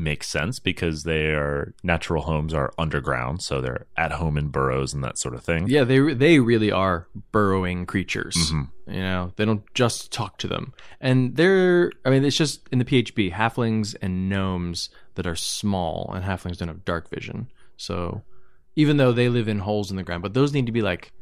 [0.00, 5.04] makes sense because their natural homes are underground, so they're at home in burrows and
[5.04, 5.68] that sort of thing.
[5.68, 8.34] Yeah, they they really are burrowing creatures.
[8.36, 8.92] Mm-hmm.
[8.92, 11.92] You know, they don't just talk to them, and they're.
[12.04, 16.58] I mean, it's just in the PHB, halflings and gnomes that are small, and halflings
[16.58, 17.48] don't have dark vision.
[17.76, 18.22] So,
[18.76, 21.12] even though they live in holes in the ground, but those need to be like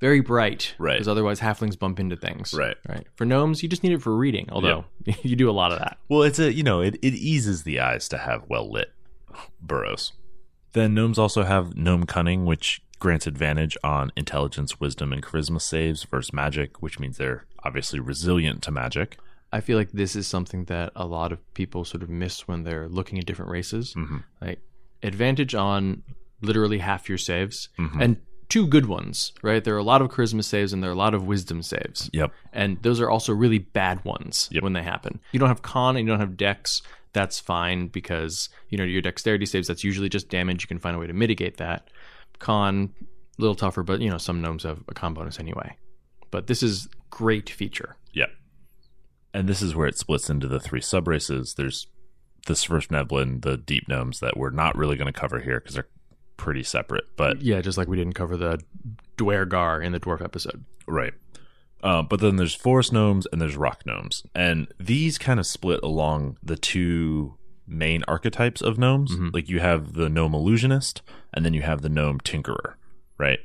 [0.00, 0.94] very bright, Right.
[0.94, 2.76] Because otherwise, halflings bump into things, Right.
[2.88, 3.06] Right.
[3.16, 4.48] For gnomes, you just need it for reading.
[4.52, 4.84] Although
[5.22, 5.98] you do a lot of that.
[6.08, 8.92] Well, it's a you know it, it eases the eyes to have well lit
[9.60, 10.12] burrows.
[10.72, 16.04] Then gnomes also have gnome cunning, which grants advantage on intelligence, wisdom, and charisma saves
[16.04, 19.18] versus magic, which means they're obviously resilient to magic.
[19.52, 22.64] I feel like this is something that a lot of people sort of miss when
[22.64, 23.94] they're looking at different races.
[23.94, 24.18] Mm-hmm.
[24.40, 24.60] Like
[25.02, 26.02] advantage on
[26.40, 27.68] literally half your saves
[28.00, 28.16] and
[28.54, 29.64] two good ones, right?
[29.64, 32.08] There are a lot of charisma saves and there are a lot of wisdom saves.
[32.12, 32.30] Yep.
[32.52, 35.18] And those are also really bad ones when they happen.
[35.32, 36.80] You don't have con and you don't have dex.
[37.14, 40.62] That's fine because, you know, your dexterity saves, that's usually just damage.
[40.62, 41.90] You can find a way to mitigate that.
[42.38, 45.76] Con, a little tougher, but, you know, some gnomes have a con bonus anyway.
[46.30, 47.96] But this is great feature.
[48.12, 48.28] Yep.
[49.32, 51.54] And this is where it splits into the three sub races.
[51.54, 51.88] There's
[52.46, 55.88] the Neblin, the deep gnomes that we're not really going to cover here because they're
[56.36, 57.04] pretty separate.
[57.16, 58.60] But Yeah, just like we didn't cover the
[59.16, 60.64] duergar in the dwarf episode.
[60.86, 61.14] Right.
[61.82, 65.80] Uh, but then there's forest gnomes and there's rock gnomes, and these kind of split
[65.82, 67.34] along the two
[67.66, 69.12] main archetypes of gnomes.
[69.14, 69.34] Mhm.
[69.34, 71.02] Like you have the gnome illusionist,
[71.34, 72.74] and then you have the gnome tinkerer,
[73.18, 73.40] right?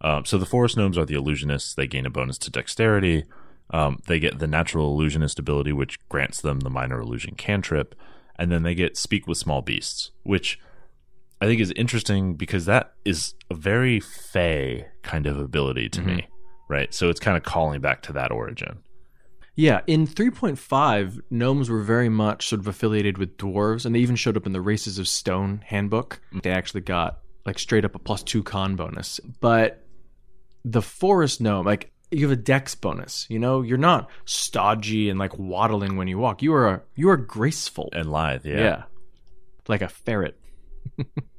[0.00, 1.74] Um, so the forest gnomes are the illusionists.
[1.74, 3.24] They gain a bonus to dexterity.
[3.70, 7.94] Um, they get the natural illusionist ability, which grants them the minor illusion cantrip,
[8.36, 10.58] and then they get speak with small beasts, which
[11.44, 16.14] I think is interesting because that is a very fey kind of ability to me,
[16.14, 16.72] mm-hmm.
[16.72, 16.94] right?
[16.94, 18.78] So it's kind of calling back to that origin.
[19.54, 24.16] Yeah, in 3.5, gnomes were very much sort of affiliated with dwarves, and they even
[24.16, 26.22] showed up in the Races of Stone handbook.
[26.32, 26.42] Mm.
[26.44, 29.20] They actually got like straight up a plus two con bonus.
[29.42, 29.86] But
[30.64, 33.26] the forest gnome, like you have a dex bonus.
[33.28, 36.40] You know, you're not stodgy and like waddling when you walk.
[36.40, 37.90] You are you are graceful.
[37.92, 38.60] And lithe, yeah.
[38.60, 38.82] yeah.
[39.68, 40.40] like a ferret.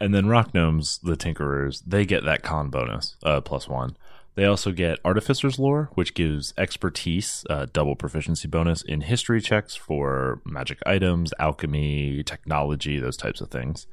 [0.00, 3.96] And then rock gnomes, the tinkerers, they get that con bonus, uh, plus one.
[4.34, 9.76] They also get artificer's lore, which gives expertise, uh, double proficiency bonus in history checks
[9.76, 13.86] for magic items, alchemy, technology, those types of things.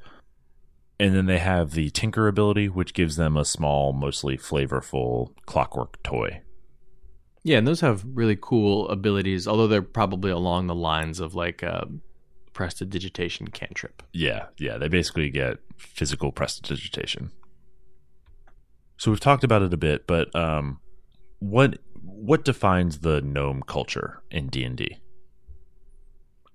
[0.98, 6.02] And then they have the tinker ability, which gives them a small, mostly flavorful clockwork
[6.02, 6.42] toy.
[7.44, 11.62] Yeah, and those have really cool abilities, although they're probably along the lines of like
[11.62, 11.88] a
[12.52, 14.02] prestidigitation cantrip.
[14.12, 17.30] Yeah, yeah, they basically get physical prestidigitation.
[18.96, 20.80] So we've talked about it a bit, but um,
[21.38, 25.02] what what defines the gnome culture in D and D?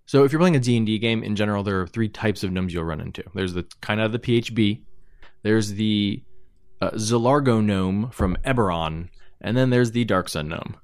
[0.08, 2.74] So if you're playing a D&D game, in general, there are three types of gnomes
[2.74, 3.24] you'll run into.
[3.34, 4.82] There's the kind of the PHB,
[5.44, 6.24] there's the
[6.82, 9.10] uh, Zilargo gnome from Eberron,
[9.42, 10.78] and then there's the Dark Sun gnome.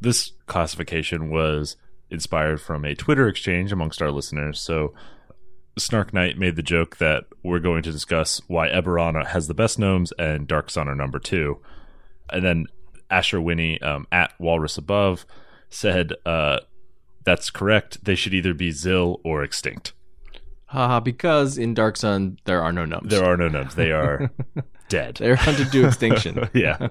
[0.00, 1.76] This classification was
[2.14, 4.60] inspired from a Twitter exchange amongst our listeners.
[4.60, 4.94] So
[5.78, 9.78] Snark Knight made the joke that we're going to discuss why Eberron has the best
[9.78, 11.60] gnomes and Dark Sun are number two.
[12.30, 12.66] And then
[13.10, 15.26] Asher Winnie um, at Walrus Above
[15.68, 16.60] said, uh,
[17.24, 18.04] that's correct.
[18.04, 19.92] They should either be Zil or extinct.
[20.66, 23.10] Haha, because in Dark Sun, there are no gnomes.
[23.10, 23.74] There are no gnomes.
[23.74, 24.30] They are
[24.88, 25.16] dead.
[25.16, 26.48] They're hunted to extinction.
[26.54, 26.88] yeah.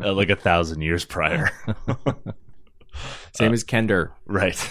[0.00, 1.50] Uh, like a thousand years prior.
[3.34, 4.12] Same as Kender.
[4.26, 4.70] Right.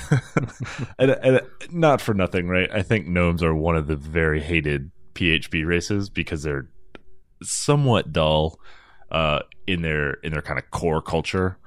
[1.00, 2.70] and, and not for nothing, right?
[2.72, 6.68] I think gnomes are one of the very hated PHB races because they're
[7.44, 8.60] somewhat dull
[9.12, 11.58] uh, in their in their kind of core culture.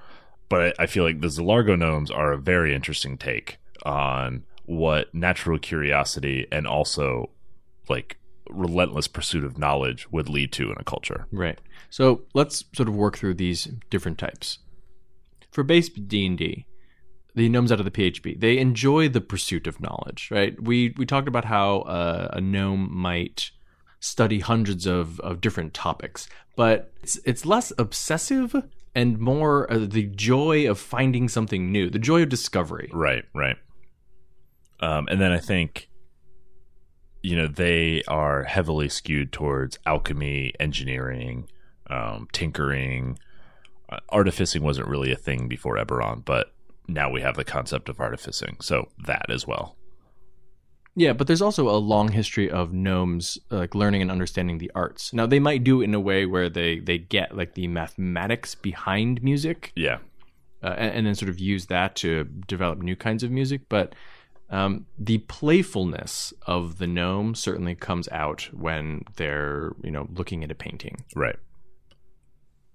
[0.48, 5.14] But I, I feel like the Zilargo gnomes are a very interesting take on what
[5.14, 7.30] natural curiosity and also
[7.88, 8.18] like
[8.50, 11.26] relentless pursuit of knowledge would lead to in a culture.
[11.32, 11.58] Right.
[11.90, 14.58] So let's sort of work through these different types.
[15.58, 16.66] For base D&D,
[17.34, 20.54] the gnomes out of the PHB, they enjoy the pursuit of knowledge, right?
[20.62, 23.50] We we talked about how uh, a gnome might
[23.98, 28.54] study hundreds of, of different topics, but it's it's less obsessive
[28.94, 32.88] and more uh, the joy of finding something new, the joy of discovery.
[32.92, 33.56] Right, right.
[34.78, 35.88] Um, and then I think,
[37.20, 41.48] you know, they are heavily skewed towards alchemy, engineering,
[41.90, 43.18] um, tinkering.
[44.10, 46.52] Artificing wasn't really a thing before Eberron, but
[46.88, 49.76] now we have the concept of artificing, so that as well.
[50.94, 55.12] Yeah, but there's also a long history of gnomes like learning and understanding the arts.
[55.12, 58.54] Now they might do it in a way where they they get like the mathematics
[58.56, 59.98] behind music, Yeah,
[60.62, 63.62] uh, and, and then sort of use that to develop new kinds of music.
[63.68, 63.94] But
[64.50, 70.50] um, the playfulness of the gnome certainly comes out when they're you know looking at
[70.50, 71.04] a painting.
[71.14, 71.36] right.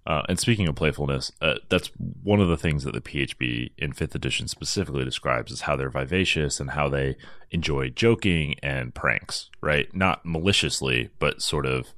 [0.05, 1.89] Uh, and speaking of playfulness, uh, that's
[2.23, 5.89] one of the things that the PHB in fifth edition specifically describes is how they're
[5.89, 7.15] vivacious and how they
[7.51, 9.49] enjoy joking and pranks.
[9.61, 11.93] Right, not maliciously, but sort of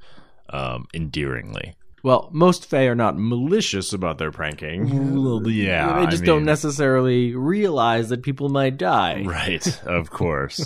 [0.50, 1.76] um, endearingly.
[2.04, 5.16] Well, most Fae are not malicious about their pranking.
[5.26, 9.24] Well, yeah, they just I don't necessarily realize that people might die.
[9.24, 10.64] Right, of course.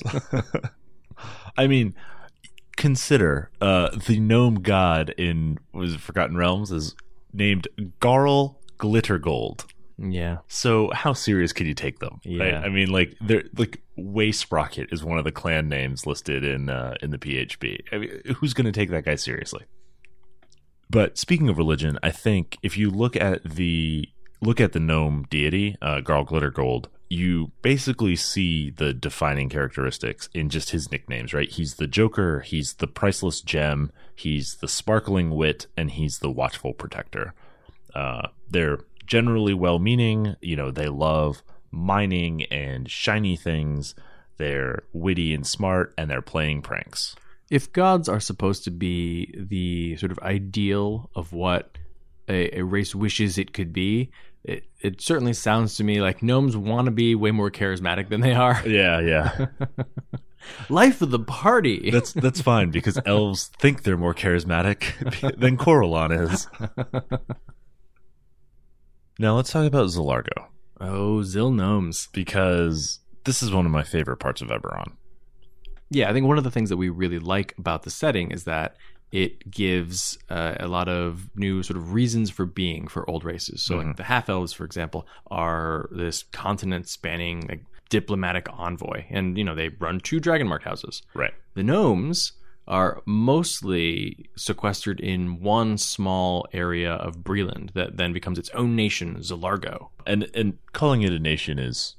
[1.57, 1.95] I mean,
[2.75, 6.93] consider uh, the gnome god in was Forgotten Realms is
[7.33, 7.67] named
[7.99, 9.65] Garl Glittergold.
[9.97, 10.37] Yeah.
[10.47, 12.21] So how serious can you take them?
[12.25, 12.53] Right?
[12.53, 12.61] Yeah.
[12.61, 16.69] I mean, like they're like Way Sprocket is one of the clan names listed in
[16.69, 17.79] uh, in the PHB.
[17.91, 19.65] I mean, who's going to take that guy seriously?
[20.89, 24.07] But speaking of religion, I think if you look at the
[24.41, 30.49] look at the gnome deity, uh, Garl Glittergold, you basically see the defining characteristics in
[30.49, 31.33] just his nicknames.
[31.33, 31.49] Right?
[31.49, 32.41] He's the Joker.
[32.41, 33.91] He's the priceless gem.
[34.15, 37.33] He's the sparkling wit, and he's the watchful protector.
[37.95, 40.35] Uh, they're generally well-meaning.
[40.39, 41.41] You know, they love
[41.71, 43.95] mining and shiny things.
[44.37, 47.15] They're witty and smart, and they're playing pranks.
[47.49, 51.77] if gods are supposed to be the sort of ideal of what
[52.27, 54.11] a, a race wishes it could be,
[54.43, 58.21] it, it certainly sounds to me like gnomes want to be way more charismatic than
[58.21, 58.61] they are.
[58.65, 59.45] Yeah, yeah.
[60.69, 61.91] Life of the party.
[61.91, 66.47] That's that's fine because elves think they're more charismatic than Corellon is.
[69.19, 70.49] now let's talk about Zilargo
[70.79, 72.07] oh, Zil gnomes.
[72.13, 74.93] because this is one of my favorite parts of Eberron.
[75.89, 78.43] Yeah, I think one of the things that we really like about the setting is
[78.43, 78.75] that
[79.11, 83.63] it gives uh, a lot of new sort of reasons for being for old races.
[83.63, 89.37] So, like the half elves, for example, are this continent spanning like diplomatic envoy, and
[89.37, 91.01] you know they run two dragon mark houses.
[91.13, 91.33] Right.
[91.55, 92.33] The gnomes
[92.67, 99.17] are mostly sequestered in one small area of Breland that then becomes its own nation,
[99.17, 99.89] Zilargo.
[100.05, 101.95] And and calling it a nation is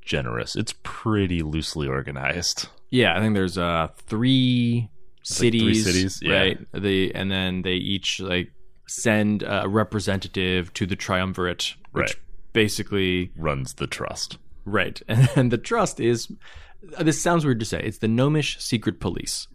[0.00, 0.56] generous.
[0.56, 2.68] It's pretty loosely organized.
[2.88, 4.88] Yeah, I think there's uh three
[5.30, 6.32] like three cities, cities, yeah.
[6.38, 6.58] right?
[6.72, 8.52] They and then they each like
[8.88, 12.16] send a representative to the triumvirate, which Right.
[12.52, 14.38] basically Runs the trust.
[14.64, 15.00] right.
[15.08, 16.28] And, and the trust is
[17.00, 17.80] this sounds weird to say.
[17.82, 19.48] It's the gnomish secret police.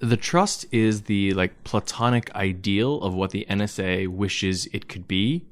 [0.00, 5.44] The trust is the like platonic ideal of what the NSA wishes it could be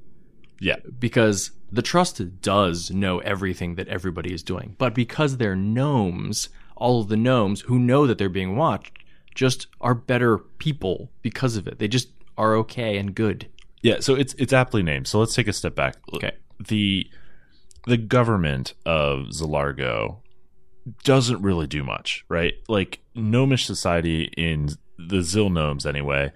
[0.60, 0.76] Yeah.
[0.98, 4.74] because the trust does know everything that everybody is doing.
[4.78, 8.98] But because they're gnomes, all of the gnomes who know that they're being watched
[9.34, 11.78] just are better people because of it.
[11.78, 13.48] They just are okay and good.
[13.82, 15.06] Yeah, so it's it's aptly named.
[15.08, 15.96] So let's take a step back.
[16.14, 16.32] Okay.
[16.66, 17.08] The
[17.86, 20.18] the government of Zilargo
[21.02, 22.54] doesn't really do much, right?
[22.68, 26.32] Like gnomish society in the Zil gnomes anyway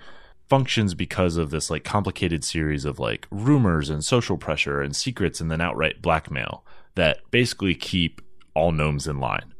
[0.48, 5.40] functions because of this like complicated series of like rumors and social pressure and secrets
[5.40, 8.22] and then outright blackmail that basically keep
[8.54, 9.52] all gnomes in line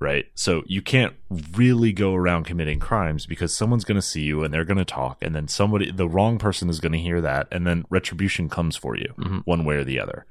[0.00, 0.26] right?
[0.34, 1.14] So you can't
[1.54, 4.84] really go around committing crimes because someone's going to see you and they're going to
[4.84, 8.48] talk, and then somebody, the wrong person, is going to hear that, and then retribution
[8.48, 9.12] comes for you,
[9.44, 10.24] one way or the other.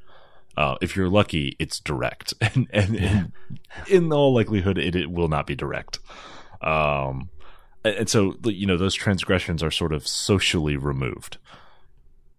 [0.56, 3.32] Uh, if you're lucky, it's direct, and, and, and
[3.88, 5.99] in all likelihood, it, it will not be direct.
[6.62, 7.30] Um,
[7.84, 11.38] and and so you know those transgressions are sort of socially removed.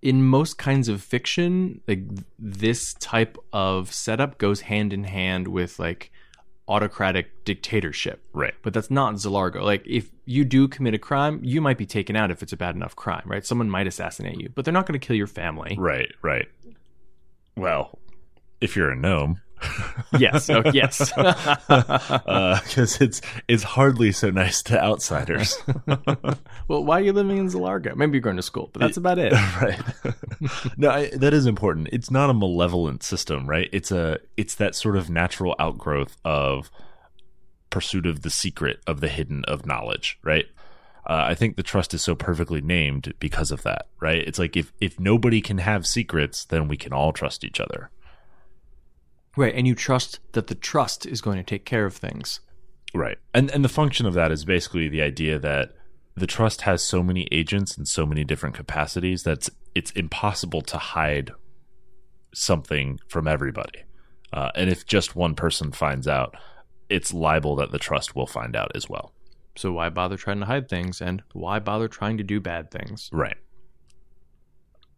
[0.00, 2.02] In most kinds of fiction, like
[2.38, 6.12] this type of setup goes hand in hand with like
[6.68, 8.22] autocratic dictatorship.
[8.32, 8.54] Right.
[8.62, 9.62] But that's not Zilargo.
[9.62, 12.56] Like if you do commit a crime, you might be taken out if it's a
[12.56, 13.44] bad enough crime, right?
[13.44, 15.76] Someone might assassinate you, but they're not going to kill your family.
[15.78, 16.12] Right.
[16.22, 16.48] Right.
[17.56, 17.98] Well,
[18.60, 19.40] if you're a gnome,
[20.18, 20.48] yes.
[20.50, 21.12] Oh, yes.
[21.68, 25.56] Uh, because it's it's hardly so nice to outsiders.
[26.68, 27.96] well, why are you living in Zilargo?
[27.96, 29.32] Maybe you're going to school, but that's about it.
[29.62, 29.80] right.
[30.76, 31.88] no, I, that is important.
[31.92, 33.70] It's not a malevolent system, right?
[33.72, 36.70] It's a it's that sort of natural outgrowth of
[37.70, 40.44] pursuit of the secret of the hidden of knowledge, right?
[41.06, 44.22] Uh, I think the trust is so perfectly named because of that, right?
[44.26, 47.90] It's like if if nobody can have secrets, then we can all trust each other.
[49.36, 52.40] Right, and you trust that the trust is going to take care of things.
[52.92, 53.16] Right.
[53.32, 55.72] And and the function of that is basically the idea that
[56.18, 60.78] the trust has so many agents and so many different capacities that it's impossible to
[60.78, 61.30] hide
[62.34, 63.84] something from everybody.
[64.32, 66.34] Uh, and if just one person finds out,
[66.88, 69.12] it's liable that the trust will find out as well.
[69.56, 73.08] So why bother trying to hide things and why bother trying to do bad things?
[73.12, 73.36] Right.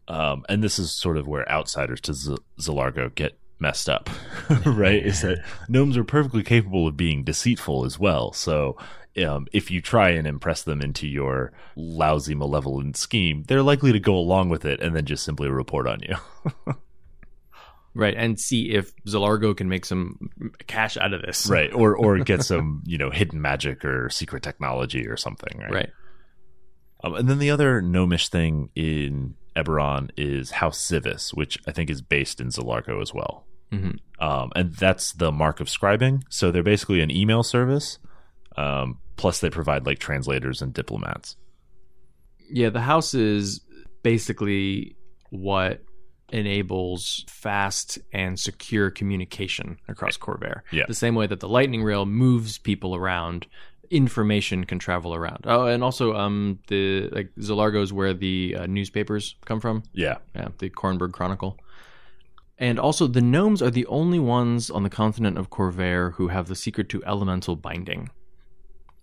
[0.09, 4.11] Um, and this is sort of where outsiders to Z- Zilargo get messed up,
[4.67, 5.05] right?
[5.05, 8.33] Is that gnomes are perfectly capable of being deceitful as well.
[8.33, 8.77] So
[9.25, 14.01] um, if you try and impress them into your lousy, malevolent scheme, they're likely to
[14.01, 16.75] go along with it and then just simply report on you.
[17.93, 20.31] Right, and see if Zilargo can make some
[20.69, 21.49] cash out of this.
[21.51, 21.73] right.
[21.73, 25.73] Or or get some, you know, hidden magic or secret technology or something, right?
[25.73, 25.91] Right.
[27.03, 31.91] Um, and then the other gnomish thing in Eberron is House Sivis, which I think
[31.91, 33.45] is based in Zilargo as well.
[33.73, 33.99] Mhm.
[34.21, 36.23] Um, and that's the mark of scribing.
[36.29, 37.99] So they're basically an email service.
[38.57, 41.37] Um, plus, they provide like translators and diplomats.
[42.51, 43.61] Yeah, the house is
[44.03, 44.97] basically
[45.31, 45.83] what
[46.33, 50.61] enables fast and secure communication across Khorvaire.
[50.73, 50.85] Yeah.
[50.87, 53.47] The same way that the lightning rail moves people around,
[53.91, 55.45] information can travel around.
[55.47, 59.83] Oh, and also um the like Zilargo is where the uh, newspapers come from.
[59.93, 60.19] Yeah.
[60.35, 61.59] Yeah, the Korranberg Chronicle.
[62.59, 66.47] And also, the gnomes are the only ones on the continent of Khorvaire who have
[66.47, 68.11] the secret to elemental binding.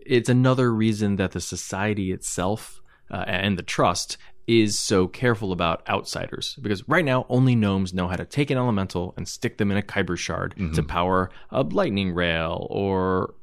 [0.08, 2.82] It's another reason that the society itself
[3.12, 8.08] uh, and the trust is so careful about outsiders because right now only gnomes know
[8.08, 11.64] how to take an elemental and stick them in a Khyber shard to power a
[11.64, 13.34] lightning rail or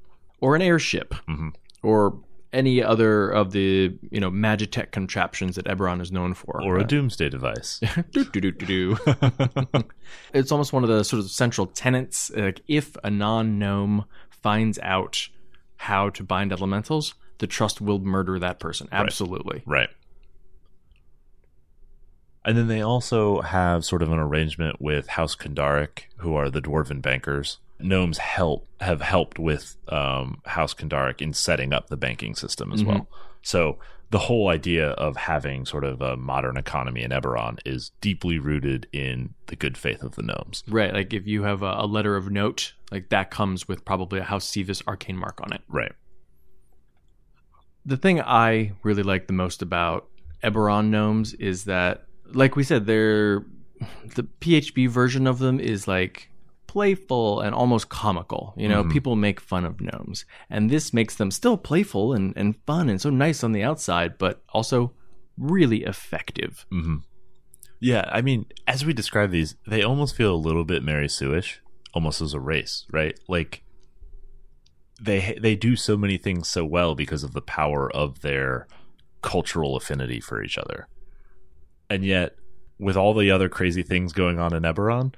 [0.40, 1.52] or an airship Mhm.
[1.82, 2.18] or
[2.54, 6.82] any other of the you know magitech contraptions that Eberron is known for Or a
[6.82, 7.80] Uh, doomsday device.
[8.12, 8.96] do, do, do, do, do.
[10.32, 12.30] it's almost one of the sort of central tenets.
[12.34, 15.28] Like if a non gnome finds out
[15.76, 18.88] how to bind elementals, the trust will murder that person.
[18.92, 19.62] Absolutely.
[19.66, 19.88] Right.
[22.44, 26.60] And then they also have sort of an arrangement with House Kundarak, who are the
[26.60, 27.58] dwarven bankers.
[27.80, 32.84] Gnomes help have helped with um, House Kundarak in setting up the banking system as
[32.84, 33.08] well.
[33.42, 33.78] So
[34.10, 38.86] the whole idea of having sort of a modern economy in Eberron is deeply rooted
[38.92, 40.62] in the good faith of the gnomes.
[40.68, 40.92] Right.
[40.92, 44.24] Like if you have a, a letter of note, like that comes with probably a
[44.24, 45.62] House Sivis arcane mark on it.
[45.68, 45.92] Right.
[47.84, 50.08] the thing I really like the most about
[50.42, 53.44] Eberron gnomes is that, like we said, they're
[54.14, 56.30] the PHB version of them is like
[56.74, 58.52] playful and almost comical.
[58.56, 58.90] You know, mm-hmm.
[58.90, 63.00] people make fun of gnomes, and this makes them still playful and, and fun and
[63.00, 64.92] so nice on the outside, but also
[65.38, 66.66] really effective.
[66.72, 66.96] Mm-hmm.
[67.80, 71.62] Yeah, I mean, as we describe these, they almost feel a little bit Mary Sue-ish,
[71.92, 73.18] almost as a race, right?
[73.28, 73.62] Like
[75.00, 78.66] they they do so many things so well because of the power of their
[79.22, 80.88] cultural affinity for each other.
[81.88, 82.34] And yet,
[82.80, 85.14] with all the other crazy things going on in Eberron,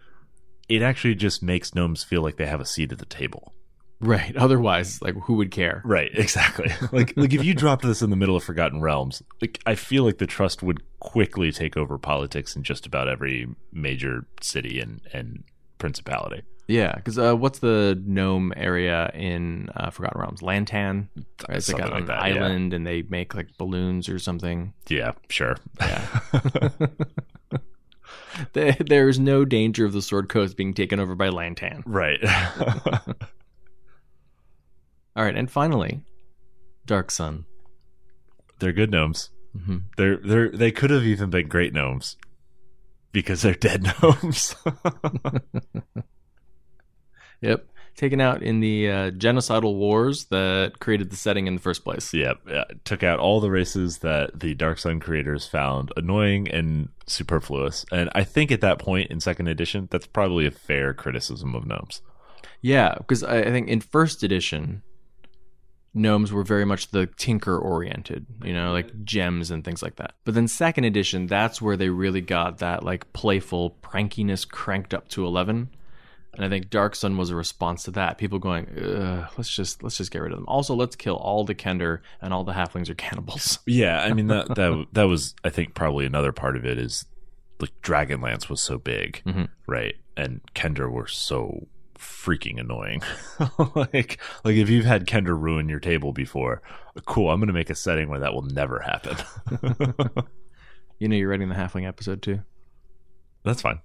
[0.69, 3.53] it actually just makes gnomes feel like they have a seat at the table.
[4.01, 4.37] Right.
[4.37, 5.83] Otherwise, like who would care?
[5.85, 6.71] Right, exactly.
[6.93, 10.05] like like if you dropped this in the middle of Forgotten Realms, like I feel
[10.05, 15.01] like the trust would quickly take over politics in just about every major city and
[15.13, 15.45] and
[15.79, 16.43] principality.
[16.69, 20.41] Yeah, because uh, what's the gnome area in uh, Forgotten Realms?
[20.41, 21.07] Lantan.
[21.49, 21.59] Right?
[21.59, 22.35] It's like on like an that, yeah.
[22.35, 24.75] island, and they make like balloons or something.
[24.89, 25.57] Yeah, sure.
[25.81, 26.05] Yeah.
[28.53, 31.83] There- There's no danger of the Sword Coast being taken over by Lantan.
[31.87, 32.19] right.
[35.15, 36.03] All right, and finally,
[36.85, 37.47] Dark Sun.
[38.59, 39.31] they're good gnomes.
[39.57, 39.83] Mhm.
[39.97, 42.17] They're they're they could have even been great gnomes
[43.13, 44.55] because they're dead gnomes.
[47.41, 47.67] Yep,
[47.97, 52.13] taken out in the uh, genocidal wars that created the setting in the first place.
[52.13, 56.91] yep, yeah, took out all the races that the Dark Sun creators found annoying and
[57.07, 57.85] superfluous.
[57.91, 61.67] And I think at that point in second edition, that's probably a fair criticism of
[61.67, 62.03] gnomes.
[62.61, 64.83] Yeah, because I, I think in first edition,
[65.95, 70.15] gnomes were very much the tinker oriented, you know, like gems and things like that.
[70.25, 75.09] But then second edition, that's where they really got that like playful prankiness cranked up
[75.09, 75.71] to eleven.
[76.37, 78.19] And I think Dark Sun was a response to that.
[78.19, 78.67] People going,
[79.39, 80.47] let's just let's just get rid of them.
[80.47, 83.59] Also, let's kill all the Kender and all the halflings are cannibals.
[83.67, 87.07] Yeah, I mean that that that was I think probably another part of it is
[87.59, 89.49] like Dragonlance was so big, Mhm.
[89.67, 89.95] right?
[90.17, 91.67] And Kender were so
[91.99, 93.01] freaking annoying.
[93.75, 96.61] like like if you've had Kender ruin your table before,
[97.07, 99.17] cool, I'm going to make a setting where that will never happen.
[100.99, 102.41] You know, you're writing the halfling episode too.
[103.45, 103.81] That's fine.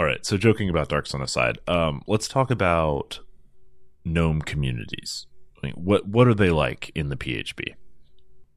[0.00, 3.20] All right, so joking about Dark Sun aside, um, let's talk about
[4.02, 5.26] gnome communities.
[5.62, 7.74] I mean, what what are they like in the PHB?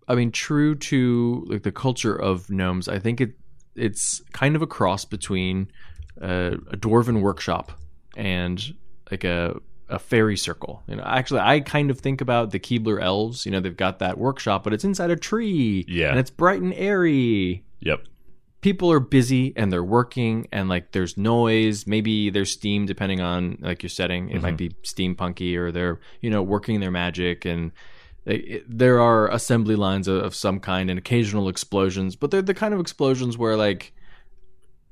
[0.07, 3.33] I mean, true to like the culture of gnomes, I think it
[3.75, 5.67] it's kind of a cross between
[6.21, 7.73] uh, a dwarven workshop
[8.15, 8.63] and
[9.11, 10.81] like a a fairy circle.
[10.87, 13.45] You know, actually, I kind of think about the Keebler elves.
[13.45, 15.83] You know, they've got that workshop, but it's inside a tree.
[15.89, 16.11] Yeah.
[16.11, 17.65] and it's bright and airy.
[17.81, 18.05] Yep.
[18.63, 21.85] People are busy and they're working, and like there's noise.
[21.85, 24.29] Maybe there's steam, depending on like your setting.
[24.29, 27.71] It might be steampunky, or they're you know working their magic and
[28.25, 32.41] it, it- there are assembly lines of, of some kind and occasional explosions, but they're
[32.41, 33.93] the kind of explosions where like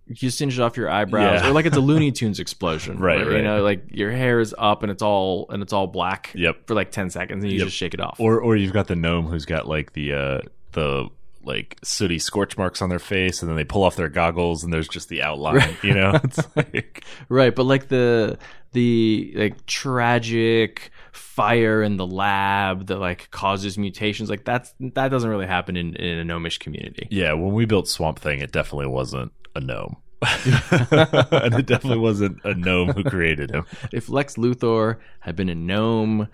[0.07, 1.49] you singe off your eyebrows, Yeah.
[1.49, 4.53] or like it's a Looney Tunes explosion, Right, where, You know, like your hair is
[4.57, 6.67] up and it's all and it's all black Yep.
[6.67, 7.67] for like ten seconds, and you Yep.
[7.67, 8.19] just shake it off.
[8.19, 10.39] Or or you've got the gnome who's got like the uh
[10.73, 11.07] the
[11.43, 14.73] like sooty scorch marks on their face and then they pull off their goggles and
[14.73, 16.11] there's just the outline, you know?
[16.23, 18.37] It's like right, but like the
[18.73, 25.29] the like tragic fire in the lab that like causes mutations, like that's that doesn't
[25.29, 27.07] really happen in, in a gnomish community.
[27.09, 29.97] Yeah, when we built Swamp Thing, it definitely wasn't a gnome.
[30.45, 33.65] and it definitely wasn't a gnome who created him.
[33.91, 36.27] If Lex Luthor had been a gnome,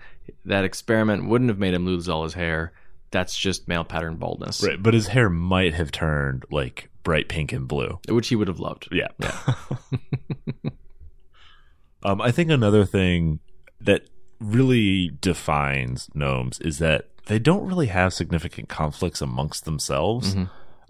[0.44, 2.72] that experiment wouldn't have made him lose all his hair.
[3.10, 7.52] That's just male pattern baldness, Right, but his hair might have turned like bright pink
[7.52, 7.98] and blue.
[8.08, 8.88] which he would have loved.
[8.92, 9.08] Yeah.
[12.02, 13.40] um, I think another thing
[13.80, 14.02] that
[14.40, 20.36] really defines gnomes is that they don't really have significant conflicts amongst themselves.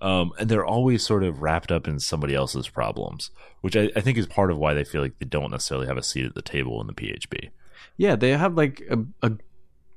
[0.00, 3.30] Um, and they're always sort of wrapped up in somebody else's problems,
[3.62, 5.96] which I, I think is part of why they feel like they don't necessarily have
[5.96, 7.50] a seat at the table in the PHB.
[7.96, 9.32] Yeah, they have like a, a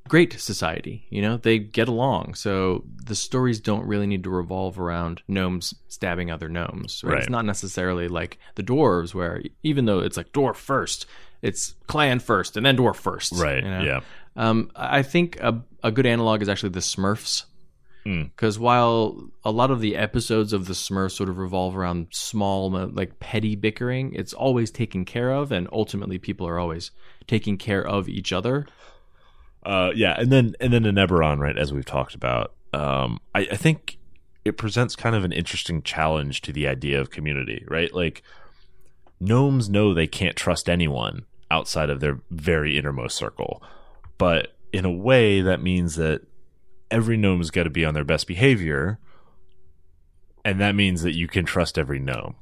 [0.07, 1.05] great society.
[1.09, 2.35] You know, they get along.
[2.35, 7.03] So the stories don't really need to revolve around gnomes stabbing other gnomes.
[7.03, 7.13] Right?
[7.13, 7.19] Right.
[7.21, 11.05] It's not necessarily like the dwarves, where even though it's like dwarf first,
[11.41, 13.33] it's clan first and then dwarf first.
[13.33, 13.63] Right.
[13.63, 13.81] you know?
[13.81, 13.99] Yeah.
[14.35, 17.45] Um, I think a, a good analog is actually the Smurfs.
[18.03, 22.69] Because while a lot of the episodes of the Smurfs sort of revolve around small,
[22.71, 26.89] like petty bickering, it's always taken care of, and ultimately people are always
[27.27, 28.65] taking care of each other.
[29.63, 33.55] Uh, yeah, and then and then in right, as we've talked about, um, I, I
[33.55, 33.97] think
[34.43, 37.93] it presents kind of an interesting challenge to the idea of community, right?
[37.93, 38.23] Like
[39.19, 43.61] gnomes know they can't trust anyone outside of their very innermost circle,
[44.17, 46.21] but in a way that means that
[46.89, 48.99] every gnome's got to be on their best behavior,
[50.43, 52.35] and that means that you can trust every gnome.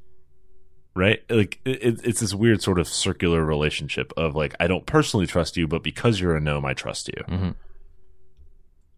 [0.96, 5.28] Right, like it, it's this weird sort of circular relationship of like I don't personally
[5.28, 7.24] trust you, but because you're a gnome, I trust you.
[7.28, 7.56] Mhm.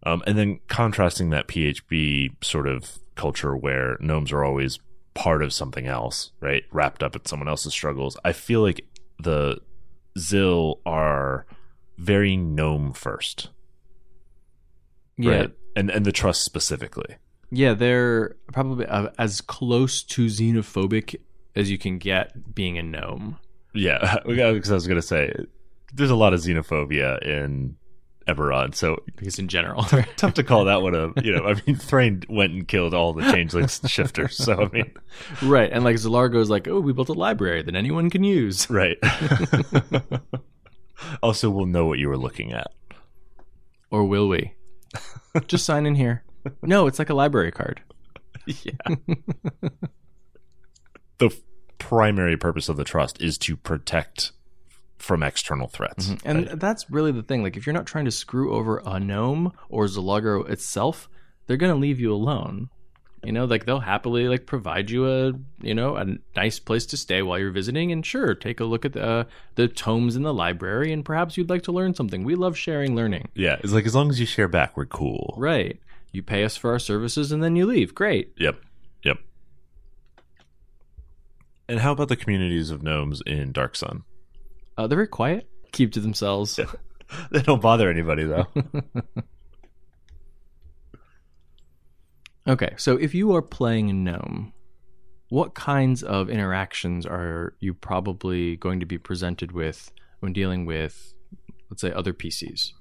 [0.04, 4.80] Um, and then contrasting that PHB sort of culture where gnomes are always
[5.14, 6.64] part of something else, right?
[6.72, 8.16] Wrapped up in someone else's struggles.
[8.24, 8.84] I feel like
[9.22, 9.58] the
[10.18, 11.46] Zil are
[11.98, 13.50] very gnome first,
[15.16, 15.50] Yeah, right?
[15.76, 17.16] And and the trust specifically.
[17.50, 21.16] yeah, they're probably uh, as close to xenophobic
[21.54, 23.38] as you can get being a gnome.
[23.74, 25.34] Yeah, because I was gonna say
[25.92, 27.76] there's a lot of xenophobia in
[28.26, 29.82] Eberron, so Because in general,
[30.16, 31.46] tough to call that one a you know.
[31.46, 34.92] I mean, Thrane went and killed all the changelings shifters, so I mean,
[35.42, 35.70] right?
[35.72, 38.68] And like Zilargo's like, oh, we built a library that anyone can use.
[38.70, 38.98] right.
[41.22, 42.68] also, we'll know what you were looking at.
[43.90, 44.54] Or will we?
[45.46, 46.24] Just sign in here.
[46.62, 47.82] No, it's like a library card.
[48.46, 48.96] Yeah.
[51.18, 51.30] The
[51.78, 54.32] primary purpose of the trust is to protect
[54.98, 56.14] from external threats.
[56.24, 56.58] And right?
[56.58, 57.42] that's really the thing.
[57.42, 61.08] Like, if you're not trying to screw over a gnome or Zilargo itself,
[61.46, 62.70] they're going to leave you alone.
[63.24, 66.96] You know, like they'll happily like provide you a you know a nice place to
[66.96, 70.22] stay while you're visiting, and sure, take a look at the uh, the tomes in
[70.22, 72.24] the library, and perhaps you'd like to learn something.
[72.24, 75.34] We love sharing learning, yeah, it's like as long as you share back, we're cool.
[75.38, 75.78] right?
[76.10, 77.94] You pay us for our services, and then you leave.
[77.94, 78.32] Great.
[78.38, 78.56] Yep.
[79.04, 79.18] Yep.
[81.68, 84.02] And how about the communities of gnomes in Dark Sun?
[84.76, 86.58] Uh, they're very quiet, keep to themselves.
[87.30, 88.46] They don't bother anybody though.
[92.48, 94.52] Okay, so if you are playing a gnome,
[95.28, 101.14] what kinds of interactions are you probably going to be presented with when dealing with,
[101.70, 102.72] let's say, other PCs?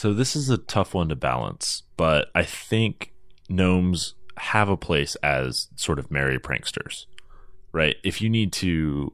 [0.00, 3.12] so this is a tough one to balance, but I think
[3.50, 7.04] gnomes have a place as sort of merry pranksters,
[7.72, 7.96] right?
[8.02, 9.12] If you need to,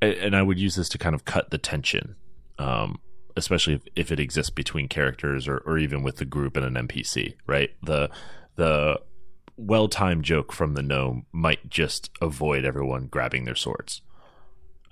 [0.00, 2.16] and I would use this to kind of cut the tension,
[2.58, 2.98] um,
[3.36, 6.88] especially if, if it exists between characters or, or even with the group and an
[6.88, 7.70] NPC, right?
[7.82, 8.10] The
[8.56, 9.00] the
[9.56, 14.02] well timed joke from the gnome might just avoid everyone grabbing their swords.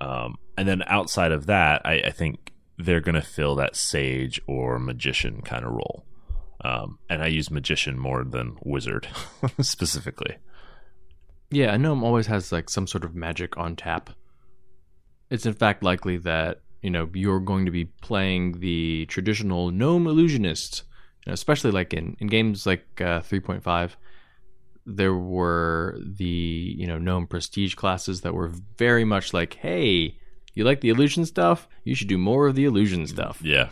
[0.00, 4.40] Um, and then outside of that, I, I think they're going to fill that sage
[4.46, 6.04] or magician kind of role.
[6.62, 9.06] Um, and I use magician more than wizard
[9.60, 10.36] specifically.
[11.54, 14.10] Yeah, a gnome always has like some sort of magic on tap.
[15.30, 20.06] It's in fact likely that you know you're going to be playing the traditional gnome
[20.06, 20.82] illusionist,
[21.24, 23.92] you know, especially like in in games like uh, 3.5.
[24.86, 30.18] There were the you know gnome prestige classes that were very much like, hey,
[30.54, 31.68] you like the illusion stuff?
[31.84, 33.40] You should do more of the illusion stuff.
[33.42, 33.70] Yeah.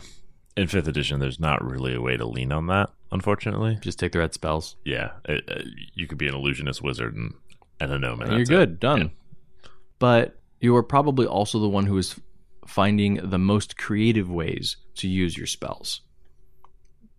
[0.55, 3.79] In fifth edition, there's not really a way to lean on that, unfortunately.
[3.81, 4.75] Just take the red spells.
[4.85, 5.11] Yeah.
[5.25, 5.63] It, uh,
[5.95, 7.33] you could be an illusionist wizard and,
[7.79, 8.21] and a gnome.
[8.21, 8.79] And you're good, it.
[8.79, 9.11] done.
[9.99, 12.19] But you are probably also the one who is
[12.65, 16.01] finding the most creative ways to use your spells.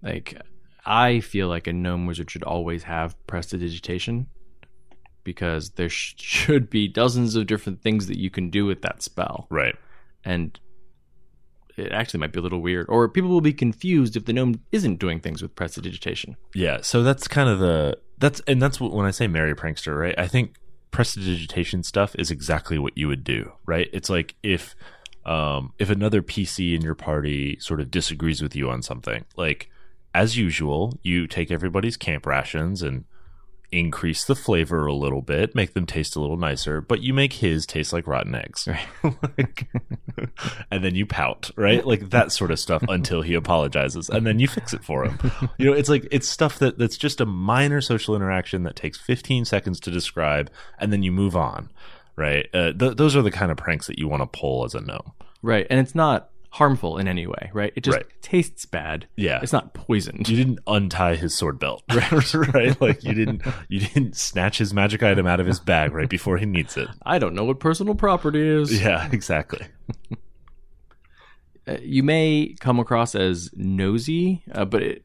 [0.03, 0.41] Like,
[0.85, 4.27] I feel like a gnome wizard should always have prestidigitation
[5.25, 9.03] because there sh- should be dozens of different things that you can do with that
[9.03, 9.47] spell.
[9.51, 9.77] Right.
[10.25, 10.59] And
[11.77, 14.61] it actually might be a little weird, or people will be confused if the gnome
[14.71, 16.37] isn't doing things with prestidigitation.
[16.55, 19.99] Yeah, so that's kind of the that's and that's what when I say merry prankster,
[19.99, 20.15] right?
[20.19, 20.57] I think
[20.91, 23.89] prestidigitation stuff is exactly what you would do, right?
[23.93, 24.75] It's like if
[25.25, 29.71] um if another PC in your party sort of disagrees with you on something, like
[30.15, 33.05] as usual, you take everybody's camp rations and
[33.79, 37.35] increase the flavor a little bit, make them taste a little nicer, but you make
[37.35, 38.68] his taste like rotten eggs.
[39.37, 39.68] Like-
[40.70, 41.87] and then you pout, right?
[41.87, 45.18] Like that sort of stuff until he apologizes and then you fix it for him.
[45.59, 48.99] You know, it's like it's stuff that that's just a minor social interaction that takes
[48.99, 51.70] 15 seconds to describe and then you move on,
[52.16, 52.47] right?
[52.55, 54.81] Uh, th- those are the kind of pranks that you want to pull as a
[54.81, 55.12] gnome.
[55.43, 55.66] Right.
[55.68, 57.73] And it's not harmful in any way, right?
[57.75, 58.07] It just Right.
[58.23, 59.07] tastes bad.
[59.17, 59.41] Yeah.
[59.43, 60.29] It's not poisoned.
[60.29, 61.83] you didn't untie his sword belt,
[62.55, 62.81] right?
[62.81, 66.37] Like you didn't you didn't snatch his magic item out of his bag right before
[66.39, 66.89] he needs it.
[67.05, 68.81] I don't know what personal property is.
[68.85, 69.67] Yeah, exactly.
[71.67, 75.05] uh, you may come across as nosy, uh, but it,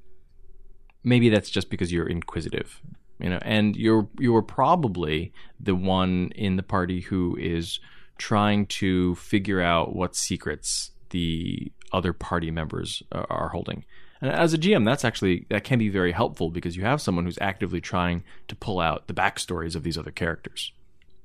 [1.04, 2.82] maybe that's just because you're inquisitive,
[3.20, 7.80] you know, and you're you're probably the one in the party who is
[8.18, 13.86] trying to figure out what secrets the other party members uh, are holding.
[14.22, 17.26] And as a GM, that's actually that can be very helpful because you have someone
[17.26, 20.74] who's actively trying to pull out the backstories of these other characters.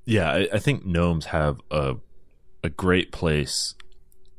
[0.04, 1.96] Yeah, I, I think gnomes have a
[2.62, 3.74] a great place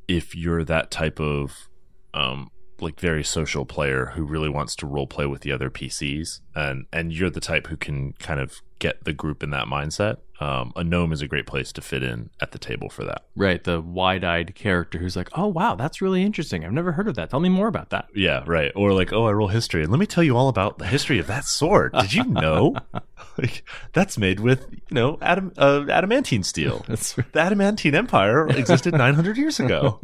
[0.07, 1.67] if you're that type of
[2.13, 6.41] um, like very social player who really wants to role play with the other PCs,
[6.55, 10.17] and and you're the type who can kind of get the group in that mindset.
[10.39, 13.25] Um, a gnome is a great place to fit in at the table for that.
[13.37, 16.65] Right, the wide-eyed character who's like, "Oh wow, that's really interesting.
[16.65, 17.29] I've never heard of that.
[17.29, 18.71] Tell me more about that." Yeah, right.
[18.75, 21.19] Or like, oh, I roll history, and let me tell you all about the history
[21.19, 21.93] of that sword.
[21.93, 22.75] Did you know?
[23.37, 23.63] like,
[23.93, 26.83] that's made with you know adam uh, adamantine steel.
[26.87, 30.01] That's The adamantine empire existed 900 years ago.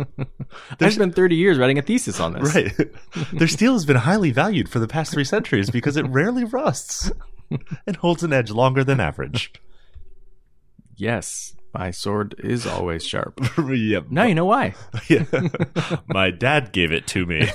[0.80, 2.56] I spent 30 years writing a thesis on this.
[2.56, 2.72] Right.
[3.34, 7.12] Their steel has been highly valued for the past three centuries because it rarely rusts
[7.86, 9.52] and holds an edge longer than average.
[11.02, 13.40] Yes, my sword is always sharp.
[13.68, 14.06] yep.
[14.12, 14.76] Now you know why.
[15.10, 15.26] Yeah.
[16.08, 17.50] My dad gave it to me.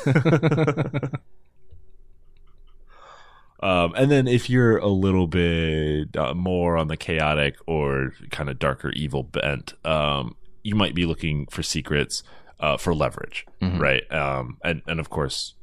[3.60, 8.50] um, and then if you're a little bit uh, more on the chaotic or kind
[8.50, 10.34] of darker evil bent, um,
[10.64, 12.24] you might be looking for secrets
[12.58, 13.78] uh, for leverage, Mhm.
[13.78, 14.12] right?
[14.12, 15.54] Um, and and of course,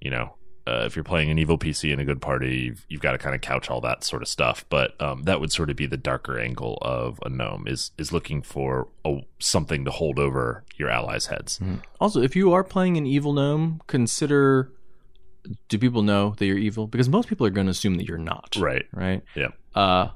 [0.00, 0.34] you know.
[0.66, 3.18] Uh, if you're playing an evil PC in a good party, you've, you've got to
[3.18, 4.64] kind of couch all that sort of stuff.
[4.68, 8.12] But um, that would sort of be the darker angle of a gnome is is
[8.12, 11.60] looking for a, something to hold over your allies' heads.
[12.00, 14.72] Also, if you are playing an evil gnome, consider
[15.68, 16.86] do people know that you're evil?
[16.86, 18.56] Because most people are going to assume that you're not.
[18.58, 18.86] Right.
[18.92, 19.22] Right.
[19.34, 19.48] Yeah.
[19.74, 20.10] Uh,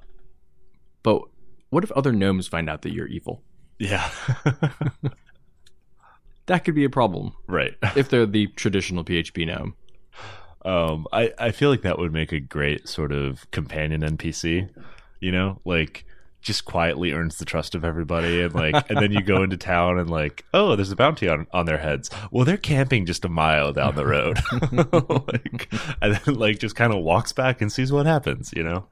[1.02, 1.22] but
[1.70, 3.42] what if other gnomes find out that you're evil?
[3.78, 4.10] Yeah.
[6.46, 7.74] That could be a problem right.
[7.96, 9.74] if they're the traditional PHB gnome.
[10.64, 14.70] Um, I, I feel like that would make a great sort of companion NPC,
[15.20, 16.04] you know, like
[16.44, 19.98] just quietly earns the trust of everybody and like and then you go into town
[19.98, 23.30] and like oh there's a bounty on on their heads well they're camping just a
[23.30, 24.38] mile down the road
[25.32, 28.86] like, and then like just kind of walks back and sees what happens you know.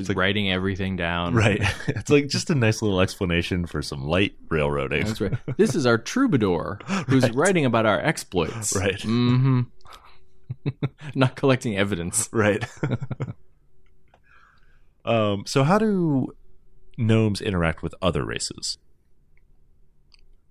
[0.00, 1.34] It's like writing everything down.
[1.34, 5.34] right it's like just a nice little explanation for some light railroading That's right.
[5.56, 8.74] This is our troubadour who's writing about our exploits.
[8.74, 9.00] Right.
[9.00, 9.62] hmm
[11.14, 12.28] Not collecting evidence.
[12.32, 12.64] right
[15.04, 16.34] um so how do
[16.98, 18.78] gnomes interact with other races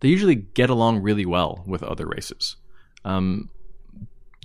[0.02, 2.58] They usually get along really well with other races.
[3.04, 3.50] Um,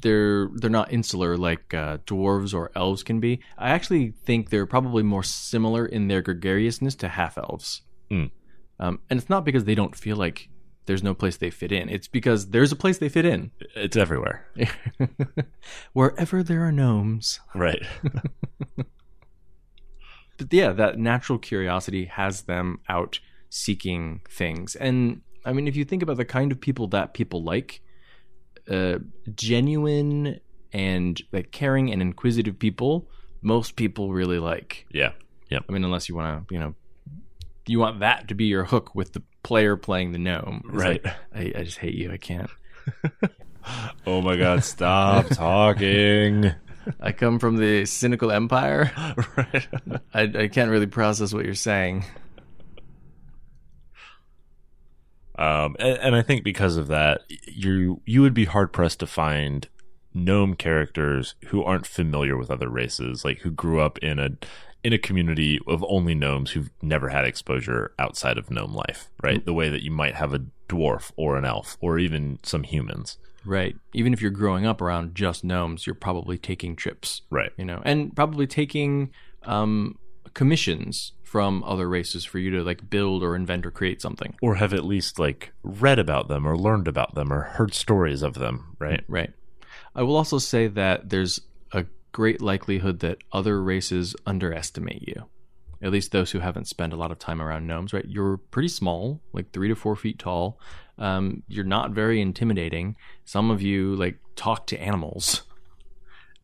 [0.03, 3.41] they're they're not insular like uh, dwarves or elves can be.
[3.59, 7.83] I actually think they're probably more similar in their gregariousness to half elves.
[8.11, 8.31] Mm.
[8.79, 10.49] Um, and it's not because they don't feel like
[10.91, 11.89] there's no place they fit in.
[11.89, 13.53] It's because there's a place they fit in.
[13.77, 14.45] it's everywhere
[15.93, 17.39] Wherever there are gnomes.
[17.55, 17.87] right
[20.37, 23.21] but yeah, that natural curiosity has them out
[23.51, 24.75] seeking things.
[24.75, 27.83] And I mean, if you think about the kind of people that people like,
[28.69, 28.99] uh,
[29.37, 30.41] genuine
[30.73, 33.09] and like caring and inquisitive people,
[33.43, 34.87] most people really like.
[35.51, 36.75] yeah I mean, unless you want to, you know,
[37.69, 40.63] you want that to be your hook with the player playing the gnome.
[40.67, 41.05] It's Right.
[41.05, 42.13] like, I, I just hate you.
[42.13, 42.51] I can't.
[44.07, 46.51] oh my god stop talking
[46.99, 48.91] I come from the cynical empire.
[49.37, 49.67] right
[50.15, 52.05] I, I can't really process what you're saying.
[55.39, 59.07] Um, and, and I think because of that, you you would be hard pressed to
[59.07, 59.69] find
[60.13, 64.31] gnome characters who aren't familiar with other races, like who grew up in a
[64.83, 69.45] in a community of only gnomes who've never had exposure outside of gnome life, right?
[69.45, 73.19] The way that you might have a dwarf or an elf or even some humans,
[73.45, 73.77] Right.
[73.95, 77.53] Even if you're growing up around just gnomes, you're probably taking trips, right?
[77.57, 79.11] you know, and probably taking
[79.45, 79.99] um,
[80.35, 84.37] commissions from other races for you to like build or invent or create something.
[84.43, 88.23] Or have at least like read about them or learned about them or heard stories
[88.23, 89.05] of them, right?
[89.09, 89.33] Right.
[89.95, 91.41] I will also say that there's
[92.13, 95.27] great likelihood that other races underestimate you.
[95.83, 98.05] At least those who haven't spent a lot of time around gnomes, right?
[98.07, 100.61] You're pretty small, like three to four feet tall.
[100.99, 102.97] Um, you're not very intimidating.
[103.25, 105.43] Some of you like talk to animals,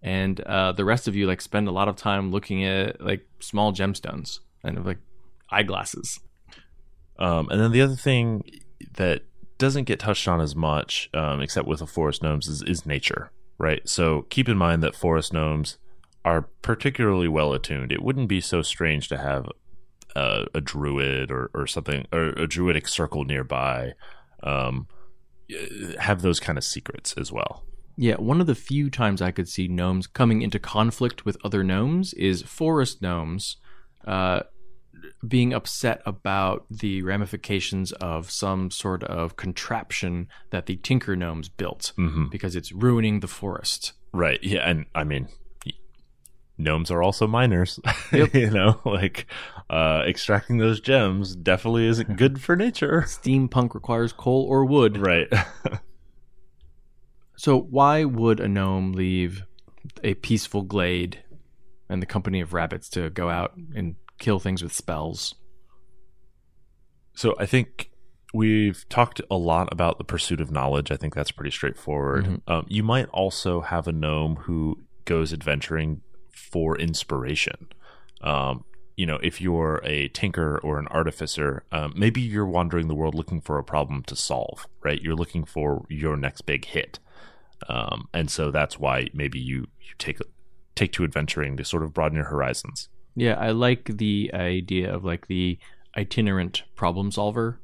[0.02, 3.26] and uh, the rest of you like spend a lot of time looking at like
[3.40, 4.98] small gemstones and like
[5.50, 6.20] eyeglasses.
[7.18, 8.44] Um, and then the other thing
[8.94, 9.22] that
[9.58, 13.30] doesn't get touched on as much, um, except with the forest gnomes, is, is nature,
[13.58, 13.88] right?
[13.88, 15.78] So keep in mind that forest gnomes
[16.24, 17.92] are particularly well attuned.
[17.92, 19.48] It wouldn't be so strange to have
[20.16, 23.92] a, a druid or, or something, or a druidic circle nearby.
[24.42, 24.88] Um,
[26.00, 27.64] have those kind of secrets as well.
[27.96, 31.62] Yeah, one of the few times I could see gnomes coming into conflict with other
[31.62, 33.56] gnomes is forest gnomes
[34.06, 34.40] uh,
[35.26, 41.92] being upset about the ramifications of some sort of contraption that the tinker gnomes built
[41.96, 42.30] Mhm.
[42.30, 43.92] because it's ruining the forest.
[44.12, 44.38] Right.
[44.42, 44.68] Yeah.
[44.68, 45.28] And I mean,
[46.58, 47.80] gnomes are also miners.
[48.12, 48.34] Yep.
[48.34, 49.26] you know, like
[49.70, 53.02] uh, extracting those gems definitely isn't good for nature.
[53.06, 54.96] Steampunk requires coal or wood.
[54.98, 55.28] Right.
[57.38, 59.44] So, why would a gnome leave
[60.02, 61.22] a peaceful glade
[61.88, 65.34] and the company of rabbits to go out and kill things with spells?
[67.14, 67.90] so I think
[68.34, 70.90] we've talked a lot about the pursuit of knowledge.
[70.90, 72.26] I think that's pretty straightforward.
[72.26, 72.40] Mhm.
[72.46, 77.68] Um, you might also have a gnome who goes adventuring for inspiration.
[78.20, 78.64] Um,
[78.96, 83.14] you know, if you're a tinker or an artificer, um, maybe you're wandering the world
[83.14, 85.00] looking for a problem to solve, right?
[85.00, 86.98] You're looking for your next big hit.
[87.68, 90.18] Um, and so that's why maybe you, you take
[90.74, 92.90] take to adventuring to sort of broaden your horizons.
[93.16, 95.58] Yeah, I like the idea of like the
[95.96, 97.58] itinerant problem solver.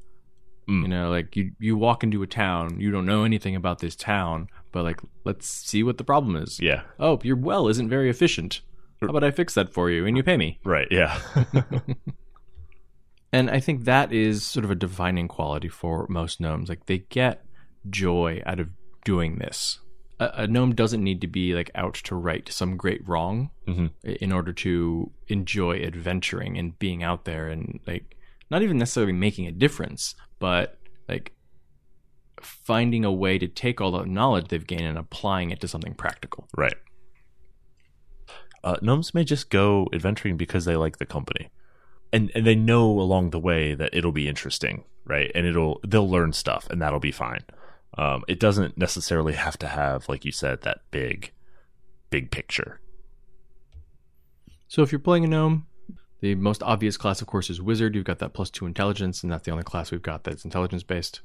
[0.69, 0.83] Mm.
[0.83, 3.95] You know, like you you walk into a town, you don't know anything about this
[3.95, 6.59] town, but like let's see what the problem is.
[6.61, 8.63] Yeah, Oh, your well isn't very efficient.
[9.01, 10.61] How about I fix that for you and you pay me?
[10.65, 10.87] right.
[10.91, 11.21] Yeah,
[13.33, 16.69] And I think that is sort of a defining quality for most gnomes.
[16.69, 17.45] Like they get
[17.89, 18.69] joy out of
[19.05, 19.81] doing this.
[20.23, 23.91] A, a gnome doesn't need to be like out to right some great wrong Mhm.
[24.05, 28.17] in order to enjoy adventuring and being out there and like
[28.51, 31.33] not even necessarily making a difference, but like
[32.41, 35.95] finding a way to take all the knowledge they've gained and applying it to something
[35.95, 36.49] practical.
[36.57, 36.75] right.
[38.65, 41.51] Uh, gnomes may just go adventuring because they like the company,
[42.13, 45.33] and and they know along the way that it'll be interesting, right?
[45.35, 47.41] And it'll they'll learn stuff, and that'll be fine.
[47.99, 51.33] Um, it doesn't necessarily have to have, like you said, that big,
[52.11, 52.81] big picture.
[54.69, 55.67] So if you're playing a gnome,
[56.21, 57.95] the most obvious class, of course, is wizard.
[57.95, 60.83] You've got that plus two intelligence, and that's the only class we've got that's intelligence
[60.83, 61.21] based.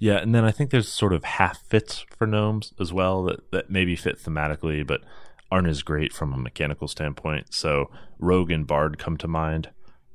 [0.00, 3.50] Yeah, and then I think there's sort of half fits for gnomes as well that,
[3.52, 5.02] that maybe fit thematically, but
[5.50, 7.54] aren't as great from a mechanical standpoint.
[7.54, 9.70] So rogue and bard come to mind.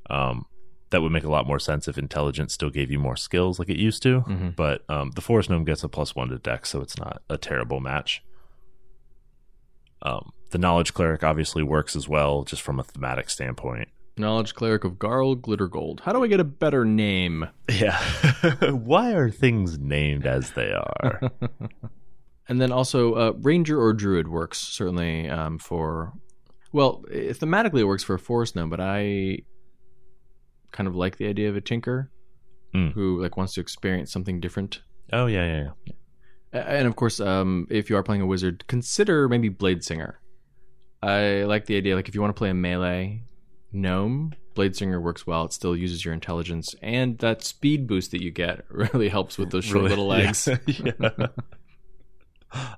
[0.09, 0.45] Um,
[0.91, 3.69] that would make a lot more sense if intelligence still gave you more skills like
[3.69, 4.21] it used to.
[4.21, 4.55] Mhm.
[4.55, 7.37] But um, the forest gnome gets a plus one to dex, so it's not a
[7.37, 8.23] terrible match.
[10.01, 13.89] Um, the knowledge cleric obviously works as well, just from a thematic standpoint.
[14.17, 16.01] Knowledge cleric of Garl Glittergold.
[16.01, 17.47] How do I get a better name?
[17.69, 17.99] Yeah.
[18.71, 21.31] Why are things named as they are?
[22.47, 26.13] And then also, uh, ranger or druid works certainly um, for.
[26.71, 29.39] Well, thematically it works for a forest gnome, but I
[30.75, 32.11] kind of like the idea of a tinker
[32.75, 32.91] Mm.
[32.93, 34.81] who like wants to experience something different.
[35.13, 35.93] oh, yeah, yeah, yeah.
[36.77, 40.19] And of course, um, if you are playing a wizard, consider maybe Blade Singer.
[41.01, 43.23] I like the idea, like if you want to play a melee
[43.71, 45.45] gnome, Blade Singer works well.
[45.45, 49.51] It still uses your intelligence, and that speed boost that you get really helps with
[49.51, 49.89] those short Really?
[49.89, 50.47] little legs.
[50.47, 50.91] Yeah.
[51.09, 51.27] Yeah.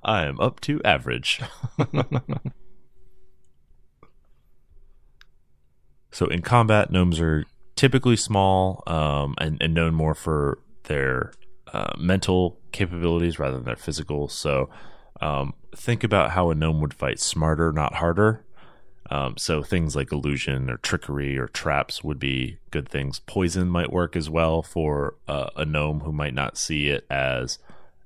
[0.02, 1.40] I am up to average.
[6.10, 7.44] so in combat, gnomes are
[7.78, 11.32] typically small um, and, and known more for their
[11.72, 14.26] uh, mental capabilities rather than their physical.
[14.26, 14.68] So
[15.20, 18.44] um, think about how a gnome would fight smarter, not harder.
[19.10, 23.20] Um, so things like illusion or trickery or traps would be good things.
[23.20, 27.60] Poison might work as well for uh, a gnome who might not see it as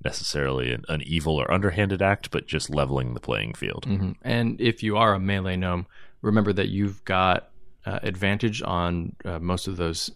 [0.04, 3.86] necessarily an, an evil or underhanded act, but just leveling the playing field.
[3.88, 4.16] Mhm.
[4.20, 5.86] And if you are a melee gnome,
[6.20, 7.48] remember that you've got
[7.86, 10.10] uh, advantage on uh, most of those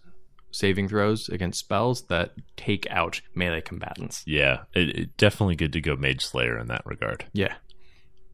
[0.51, 4.23] saving throws against spells that take out melee combatants.
[4.25, 7.25] Yeah, it, it definitely good to go Mage Slayer in that regard.
[7.33, 7.55] Yeah.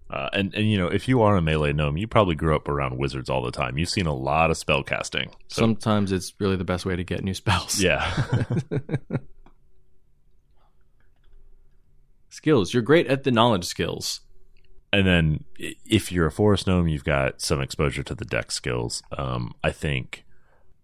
[0.10, 2.68] Uh, and and you know, if you are a melee gnome, you probably grew up
[2.68, 3.80] around wizards all the time.
[3.80, 5.32] You've seen a lot of spell casting.
[5.48, 7.82] So Sometimes it's really the best way to get new spells.
[7.82, 8.14] yeah,
[12.30, 12.74] skills.
[12.74, 14.22] You're great at the knowledge skills.
[14.94, 19.02] And then if you're a forest gnome, you've got some exposure to the deck skills.
[19.18, 20.24] Um, I think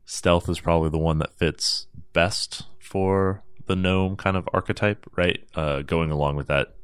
[0.03, 5.39] stealth is probably the one that fits best for the gnome kind of archetype, right?
[5.55, 6.75] Uh, going along with that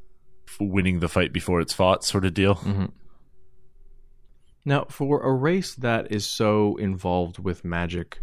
[0.60, 2.54] winning the fight before it's fought sort of deal.
[2.54, 2.92] Mhm.
[4.64, 8.18] Now, for a race that is so involved with magic,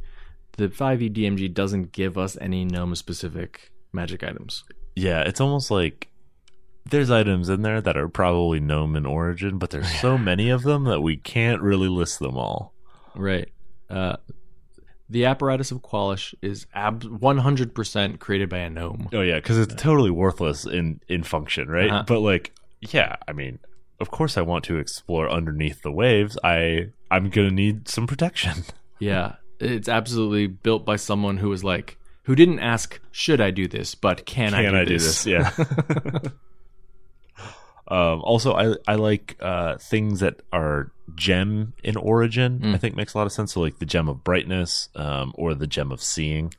[0.57, 4.63] the 5e DMG doesn't give us any gnome specific magic items.
[4.95, 6.09] Yeah, it's almost like
[6.85, 10.63] there's items in there that are probably gnome in origin, but there's so many of
[10.63, 12.73] them that we can't really list them all.
[13.15, 13.49] Right.
[13.89, 14.17] Uh,
[15.09, 19.09] The apparatus of Kwalish is ab- 100% created by a gnome.
[19.13, 21.89] Oh yeah, because it's totally worthless in in function, right?
[21.89, 22.03] Uh-huh.
[22.07, 23.59] But like, yeah, I mean,
[23.99, 26.37] of course, I want to explore underneath the waves.
[26.43, 28.63] I I'm gonna need some protection.
[28.99, 33.67] Yeah, it's absolutely built by someone who was like, who didn't ask, should I do
[33.67, 35.25] this, but can, Can I do this?
[35.25, 35.51] Yeah.
[37.87, 42.59] um, also, I I like uh, things that are gem in origin.
[42.59, 42.75] Mm.
[42.75, 43.53] I think makes a lot of sense.
[43.53, 46.53] So like the gem of brightness, um, or the gem of seeing.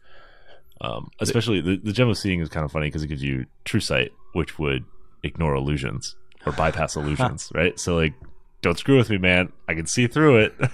[0.81, 3.47] Um, especially the, the gem of seeing is kind of funny because it gives you
[3.64, 4.85] true sight, which would
[5.22, 7.79] ignore illusions or bypass illusions, right?
[7.81, 8.12] So like,
[8.61, 9.53] don't screw with me, man.
[9.66, 10.55] I can see through it.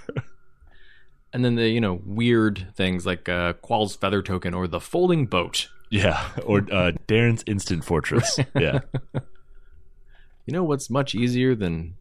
[1.32, 5.26] And then the, you know, weird things like uh, Quaal's Feather Token or the Folding
[5.26, 5.68] Boat.
[5.90, 8.38] yeah, or uh, Daern's instant fortress.
[8.58, 8.80] Yeah,
[10.50, 11.94] You know what's much easier than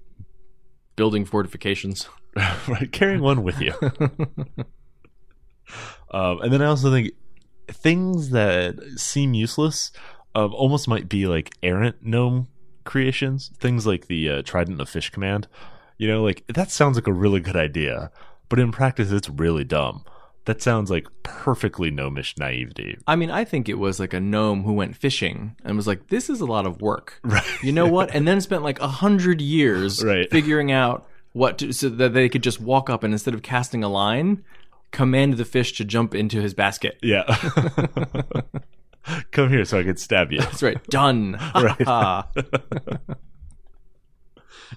[0.95, 2.10] building fortifications?
[2.68, 2.91] right.
[2.91, 3.74] Carrying one with you.
[6.10, 7.12] um, and then I also think
[7.68, 9.91] things that seem useless
[10.34, 12.47] um, almost might be like errant gnome
[12.86, 13.52] creations.
[13.60, 15.47] Things like the uh, Trident of Fish command.
[16.00, 18.10] You know, like that sounds like a really good idea,
[18.50, 20.06] but in practice, it's really dumb.
[20.50, 22.97] That sounds like perfectly gnomish naivety.
[23.06, 26.08] I mean, I think it was like a gnome who went fishing and was like,
[26.08, 27.43] "This is a lot of work." Right.
[27.62, 28.16] You know what?
[28.16, 30.28] And then spent like a hundred years Right.
[30.32, 33.84] figuring out what to, so that they could just walk up and instead of casting
[33.84, 34.43] a line,
[34.89, 36.97] command the fish to jump into his basket.
[37.04, 37.26] Yeah.
[39.32, 40.39] Come here so I can stab you.
[40.39, 40.84] That's right.
[40.88, 41.38] Done.
[41.54, 42.24] Right.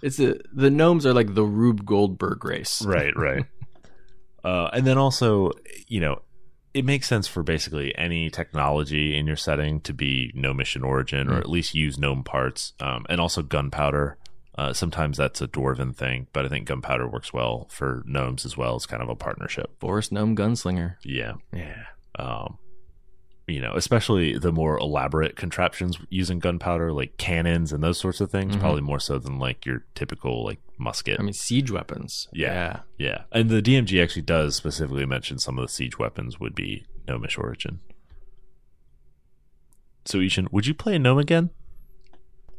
[0.02, 2.84] It's a the gnomes are like the Rube Goldberg race.
[2.84, 3.46] right, right.
[4.44, 5.50] Uh, and then also,
[5.88, 6.20] you know,
[6.74, 11.28] it makes sense for basically any technology in your setting to be gnomish in origin,
[11.28, 11.40] or Mm.
[11.40, 14.16] at least use gnome parts, um, and also gunpowder.
[14.56, 18.56] Uh, sometimes that's a dwarven thing, but I think gunpowder works well for gnomes as
[18.56, 18.76] well.
[18.76, 19.70] It's kind of a partnership.
[19.80, 20.96] Forest gnome gunslinger.
[21.04, 21.34] Yeah.
[21.52, 21.84] Yeah.
[22.18, 22.58] Um,
[23.48, 28.30] you know, especially the more elaborate contraptions using gunpowder, like cannons and those sorts of
[28.30, 28.60] things, Mhm.
[28.60, 31.18] probably more so than like your typical like musket.
[31.18, 32.28] I mean, siege weapons.
[32.32, 32.80] Yeah.
[32.98, 36.84] Yeah, and the DMG actually does specifically mention some of the siege weapons would be
[37.08, 37.80] gnomish origin.
[40.04, 41.50] So, I-Hsien, would you play a gnome again?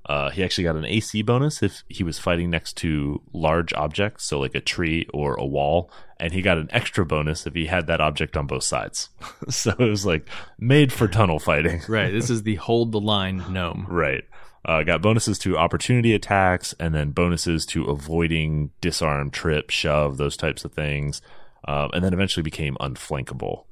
[0.06, 4.26] Uh, he actually got an AC bonus if he was fighting next to large objects,
[4.26, 5.90] so like a tree or a wall,
[6.20, 9.10] and he got an extra bonus if he had that object on both sides.
[9.50, 10.28] so it was like
[10.60, 11.82] made for tunnel fighting.
[11.88, 12.12] Right.
[12.12, 13.86] this is the hold the line gnome.
[13.94, 14.24] Right.
[14.66, 20.38] Uh, got bonuses to opportunity attacks and then bonuses to avoiding disarm, trip, shove, those
[20.38, 21.22] types of things.
[21.68, 23.66] Um, and then eventually became unflankable.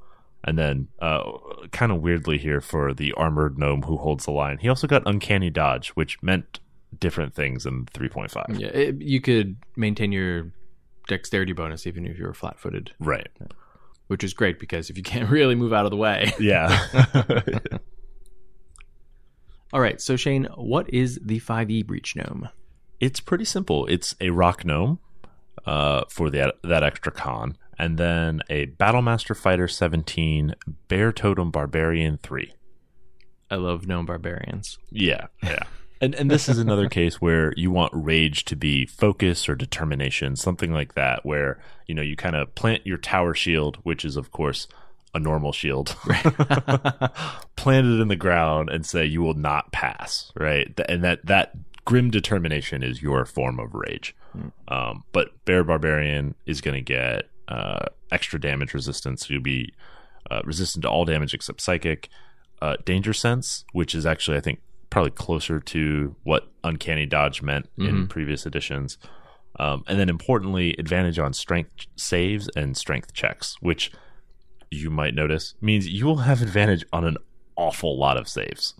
[0.44, 1.24] And then, uh,
[1.72, 5.04] kind of weirdly here for the armored gnome who holds the line, he also got
[5.06, 6.60] uncanny dodge, which meant
[7.00, 8.60] different things in 3.5.
[8.60, 10.52] Yeah, it, you could maintain your
[11.08, 13.30] dexterity bonus even if you were flat footed, Right.
[14.08, 16.34] which is great because if you can't really move out of the way.
[16.40, 16.86] Yeah.
[19.74, 20.02] All right.
[20.02, 22.50] So, Shane, what is the 5e Breachgnome?
[23.02, 23.88] it's pretty simple.
[23.88, 25.00] It's a rock gnome
[25.66, 30.56] uh, for that that extra con, and then a Battlemaster Fighter 17
[30.88, 32.54] Bear Totem Barbarian 3.
[33.50, 34.78] I love gnome barbarians.
[34.90, 35.64] Yeah, yeah.
[36.04, 40.36] And and this is another case where you want rage to be focus or determination,
[40.36, 44.18] something like that, where you know you kind of plant your tower shield, which is
[44.18, 44.68] of course
[45.14, 45.96] a normal shield,
[47.56, 50.32] plant it in the ground, and say you will not pass.
[50.36, 51.54] Right, and that that
[51.86, 54.16] grim determination is your form of rage.
[54.70, 59.30] Um, but bear barbarian is going to get uh, extra damage resistance.
[59.30, 59.74] You'll be
[60.30, 62.10] uh, resistant to all damage except psychic.
[62.62, 67.68] Uh, danger sense, which is actually I think probably closer to what uncanny dodge meant
[67.78, 69.00] in previous editions.
[69.58, 73.92] Um, and then importantly, advantage on strength saves and strength checks, which
[74.72, 77.18] you might notice means you will have advantage on an
[77.56, 78.74] awful lot of saves.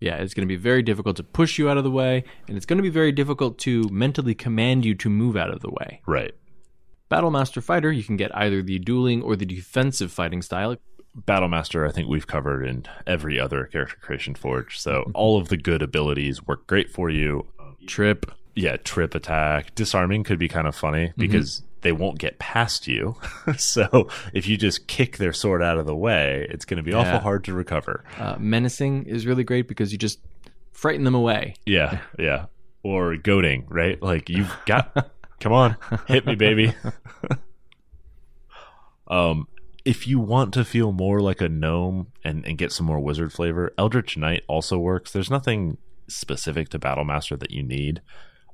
[0.00, 2.56] Yeah, it's going to be very difficult to push you out of the way, and
[2.56, 5.70] it's going to be very difficult to mentally command you to move out of the
[5.70, 6.00] way.
[6.06, 6.32] Right.
[7.10, 10.76] Battlemaster Fighter, you can get either the dueling or the defensive fighting style.
[11.16, 14.78] Battlemaster, I think we've covered in every other character creation forge.
[14.78, 17.46] So all of the good abilities work great for you.
[17.86, 18.30] Trip.
[18.54, 21.20] Yeah, trip attack, disarming could be kind of funny mm-hmm.
[21.20, 23.16] because they won't get past you.
[23.56, 26.92] so if you just kick their sword out of the way, it's going to be
[26.92, 28.04] awful hard to recover.
[28.18, 30.20] Uh, menacing is really great because you just
[30.72, 31.54] frighten them away.
[31.66, 32.46] Yeah, yeah.
[32.82, 34.00] Or goading, right?
[34.02, 35.10] Like you've got
[35.40, 35.76] come on,
[36.06, 36.74] hit me, baby.
[39.08, 39.48] um
[39.84, 43.32] if you want to feel more like a gnome and, and get some more wizard
[43.32, 45.12] flavor, Eldritch Knight also works.
[45.12, 48.02] There's nothing specific to Battlemaster that you need.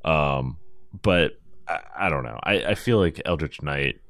[0.05, 0.59] Um
[1.03, 1.33] but
[1.69, 2.39] I, I don't know.
[2.43, 4.01] I, I feel like Eldritch Knight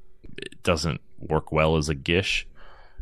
[0.63, 2.47] doesn't work well as a gish.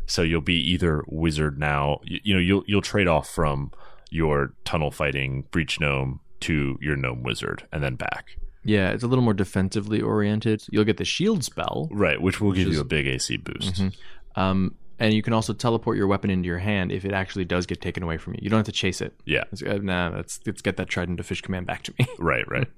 [0.06, 3.72] So you'll be either wizard now, you, you know, you'll you'll trade off from
[4.10, 8.38] your tunnel fighting Breachgnome to your gnome wizard and then back.
[8.66, 10.64] Yeah, it's a little more defensively oriented.
[10.72, 13.82] You'll get the shield spell, Right, which will give is- you a big AC boost.
[14.36, 17.66] um, and you can also teleport your weapon into your hand if it actually does
[17.66, 18.40] get taken away from you.
[18.44, 19.14] You don't have to chase it.
[19.26, 22.06] Yeah, It's, uh, nah, let's let's get that trident of fish command back to me.
[22.20, 22.68] right, right.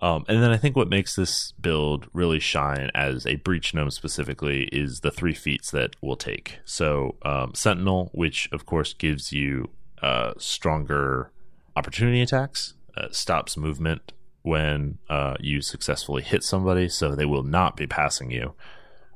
[0.00, 4.64] um, and then I think what makes this build really shine as a Breachgnome specifically
[4.64, 6.60] is the three feats that we'll take.
[6.64, 9.70] So um, Sentinel, which of course gives you
[10.00, 11.32] uh, stronger
[11.74, 17.76] opportunity attacks, uh, stops movement when uh, you successfully hit somebody, so they will not
[17.76, 18.54] be passing you.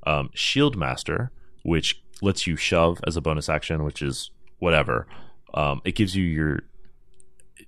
[0.04, 1.30] Um, Shield Master,
[1.62, 5.06] which lets you shove as a bonus action, which is whatever.
[5.54, 6.60] Um, it gives you your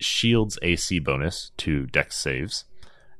[0.00, 2.64] shield's AC bonus to dex saves.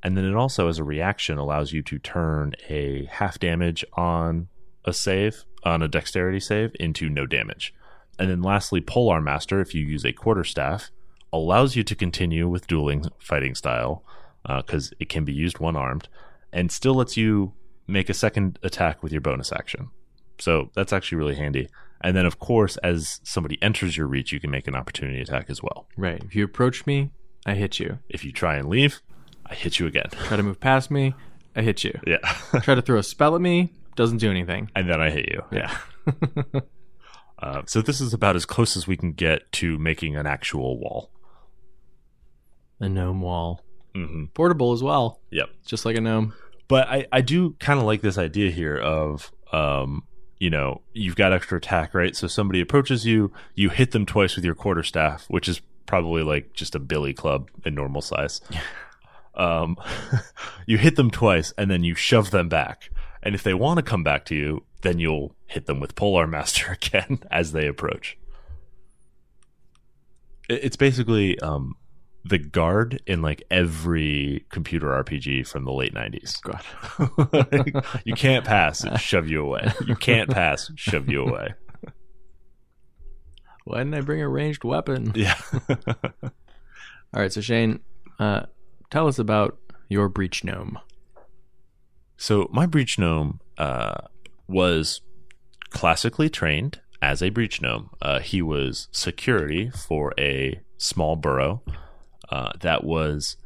[0.05, 4.49] And then it also, as a reaction, allows you to turn a half damage on
[4.85, 7.75] a save, on a dexterity save, into no damage.
[8.19, 10.91] And then lastly, Polearm Master, if you use a quarterstaff,
[11.33, 14.05] allows you to continue with dueling fighting style
[14.45, 16.09] uh, because it can be used one armed
[16.53, 17.55] and still lets you
[17.87, 19.89] make a second attack with your bonus action.
[20.39, 21.69] So that's actually really handy.
[22.03, 25.47] And then, of course, as somebody enters your reach, you can make an opportunity attack
[25.49, 25.89] as well.
[25.97, 26.23] right.
[26.23, 27.11] If you approach me,
[27.47, 27.99] I hit you.
[28.09, 29.01] If you try and leave,
[29.47, 30.09] I hit you again.
[30.27, 31.15] Try to move past me,
[31.57, 31.99] I hit you.
[32.07, 32.19] Yeah.
[32.63, 34.71] Try to throw a spell at me, doesn't do anything.
[34.75, 35.43] and then I hit you.
[35.53, 35.77] Yeah.
[37.37, 40.79] Uh, so this is about as close as we can get to making an actual
[40.79, 41.11] wall.
[42.81, 43.61] a gnome wall.
[43.95, 44.27] Mm-hmm.
[44.35, 45.51] Portable as well, Yep.
[45.67, 46.33] just like a gnome.
[46.69, 50.05] But I, I do kind of like this idea here of, um,
[50.39, 52.17] you know, you've got extra attack, right?
[52.17, 56.55] So somebody approaches you, you hit them twice with your quarterstaff, which is probably like
[56.55, 58.41] just a billy club in normal size.
[59.37, 59.77] Um,
[60.67, 62.91] you hit them twice and then you shove them back.
[63.23, 66.31] And if they want to come back to you, then you'll hit them with Polearm
[66.31, 68.19] Master again as they approach.
[70.49, 71.75] It's basically um,
[72.25, 76.41] the guard in like every computer RPG from the late 90s.
[76.43, 78.03] God.
[78.05, 79.73] you can't pass, shove you away.
[79.87, 81.55] You can't pass, shove you away.
[83.65, 85.13] Why didn't I bring a ranged weapon?
[85.15, 85.41] Yeah.
[85.71, 87.81] All right, so Shane,
[88.19, 88.43] uh,
[88.95, 90.77] tell us about your Breachgnome.
[92.17, 94.03] so my Breachgnome uh,
[94.47, 95.01] was
[95.71, 97.89] classically trained as a Breachgnome.
[98.01, 101.61] Uh, he was security for a small burrow
[102.31, 103.37] uh, that was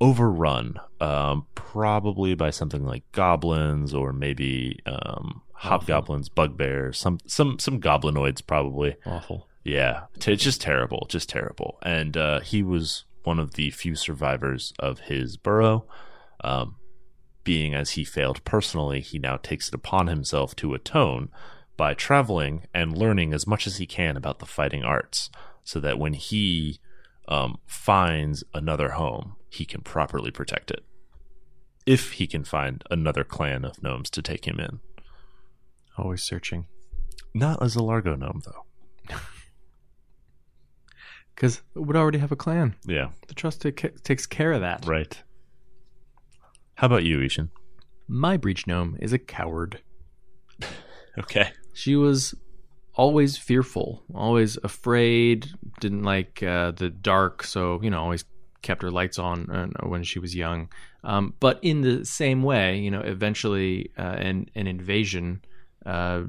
[0.00, 7.80] overrun, um, probably by something like goblins or maybe um, hobgoblins, bugbears, some some some
[7.80, 8.94] goblinoids probably.
[9.04, 9.48] Awful.
[9.64, 11.78] Yeah, it's just terrible, just terrible.
[11.82, 15.86] And uh, he was one of the few survivors of his burrow.
[16.42, 16.76] Um,
[17.44, 21.28] being as he failed personally, he now takes it upon himself to atone
[21.76, 25.30] by traveling and learning as much as he can about the fighting arts,
[25.64, 26.78] so that when he
[27.28, 30.84] um, finds another home, he can properly protect it.
[31.86, 34.80] If he can find another clan of gnomes to take him in,
[35.98, 36.66] Always searching.
[37.34, 38.64] not as a Largo gnome though.
[41.34, 42.74] Because it would already have a clan.
[42.86, 44.86] Yeah, The trust ta- takes care of that.
[44.86, 45.20] right.
[46.76, 47.50] How about you, I-Hsien?
[48.08, 49.80] My Breachgnome is a coward.
[51.18, 51.50] Okay.
[51.74, 52.34] She was
[52.94, 55.46] always fearful, always afraid,
[55.78, 58.24] didn't like uh, the dark, so, you know, always
[58.62, 60.70] kept her lights on uh, when she was young.
[61.04, 65.42] Um, but in the same way, you know, eventually uh, an, an invasion
[65.84, 66.22] uh,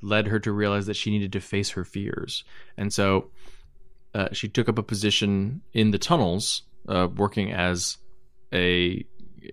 [0.00, 2.44] led her to realize that she needed to face her fears.
[2.78, 3.30] And so
[4.14, 7.98] uh, she took up a position in the tunnels, uh, working as
[8.52, 9.04] a,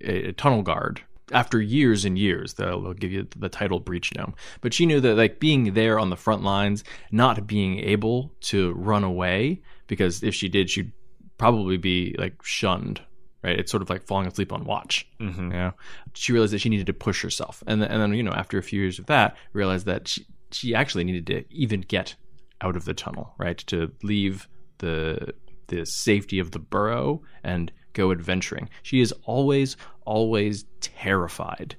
[0.01, 1.01] a, tunnel guard.
[1.31, 4.33] After years and years, they'll give you the title Breachgnome.
[4.59, 8.73] But she knew that, like, being there on the front lines, not being able to
[8.73, 10.91] run away, because if she did, she'd
[11.37, 13.01] probably be like shunned
[13.43, 13.59] right?
[13.59, 15.07] It's sort of like falling asleep on watch.
[15.19, 15.43] Mm-hmm.
[15.43, 15.73] You know,
[16.13, 18.57] she realized that she needed to push herself, and then, and then you know, after
[18.57, 22.15] a few years of that, realized that she she actually needed to even get
[22.61, 23.57] out of the tunnel, right?
[23.67, 24.47] To leave
[24.79, 25.33] the
[25.67, 28.69] the safety of the burrow and go adventuring.
[28.83, 31.75] She is always always terrified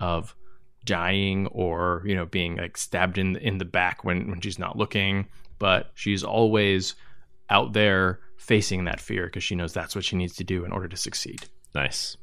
[0.00, 0.34] of
[0.84, 4.76] dying or you know being like stabbed in in the back when when she's not
[4.76, 5.26] looking,
[5.58, 6.94] but she's always
[7.50, 10.72] out there facing that fear because she knows that's what she needs to do in
[10.72, 11.44] order to succeed.
[11.74, 12.16] Nice.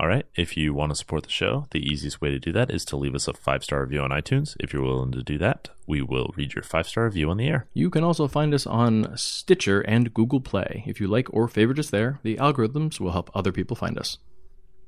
[0.00, 0.24] All right.
[0.34, 2.96] If you want to support the show, the easiest way to do that is to
[2.96, 4.56] leave us a five star review on iTunes.
[4.58, 7.46] If you're willing to do that, we will read your five star review on the
[7.46, 7.66] air.
[7.74, 10.84] You can also find us on Stitcher and Google Play.
[10.86, 14.16] If you like or favorite us there, the algorithms will help other people find us.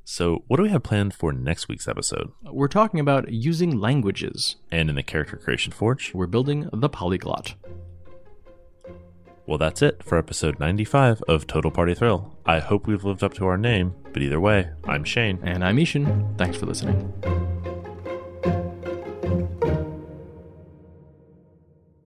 [0.02, 2.32] So, what do we have planned for next week's episode?
[2.50, 4.56] We're talking about using languages.
[4.70, 7.54] And in the Character Creation Forge, we're building the polyglot.
[9.44, 12.38] Well, that's it for episode 95 of Total Party Thrill.
[12.46, 15.40] I hope we've lived up to our name, but either way, I'm Shane.
[15.42, 16.36] And I'm I-Hsien.
[16.38, 17.12] Thanks for listening.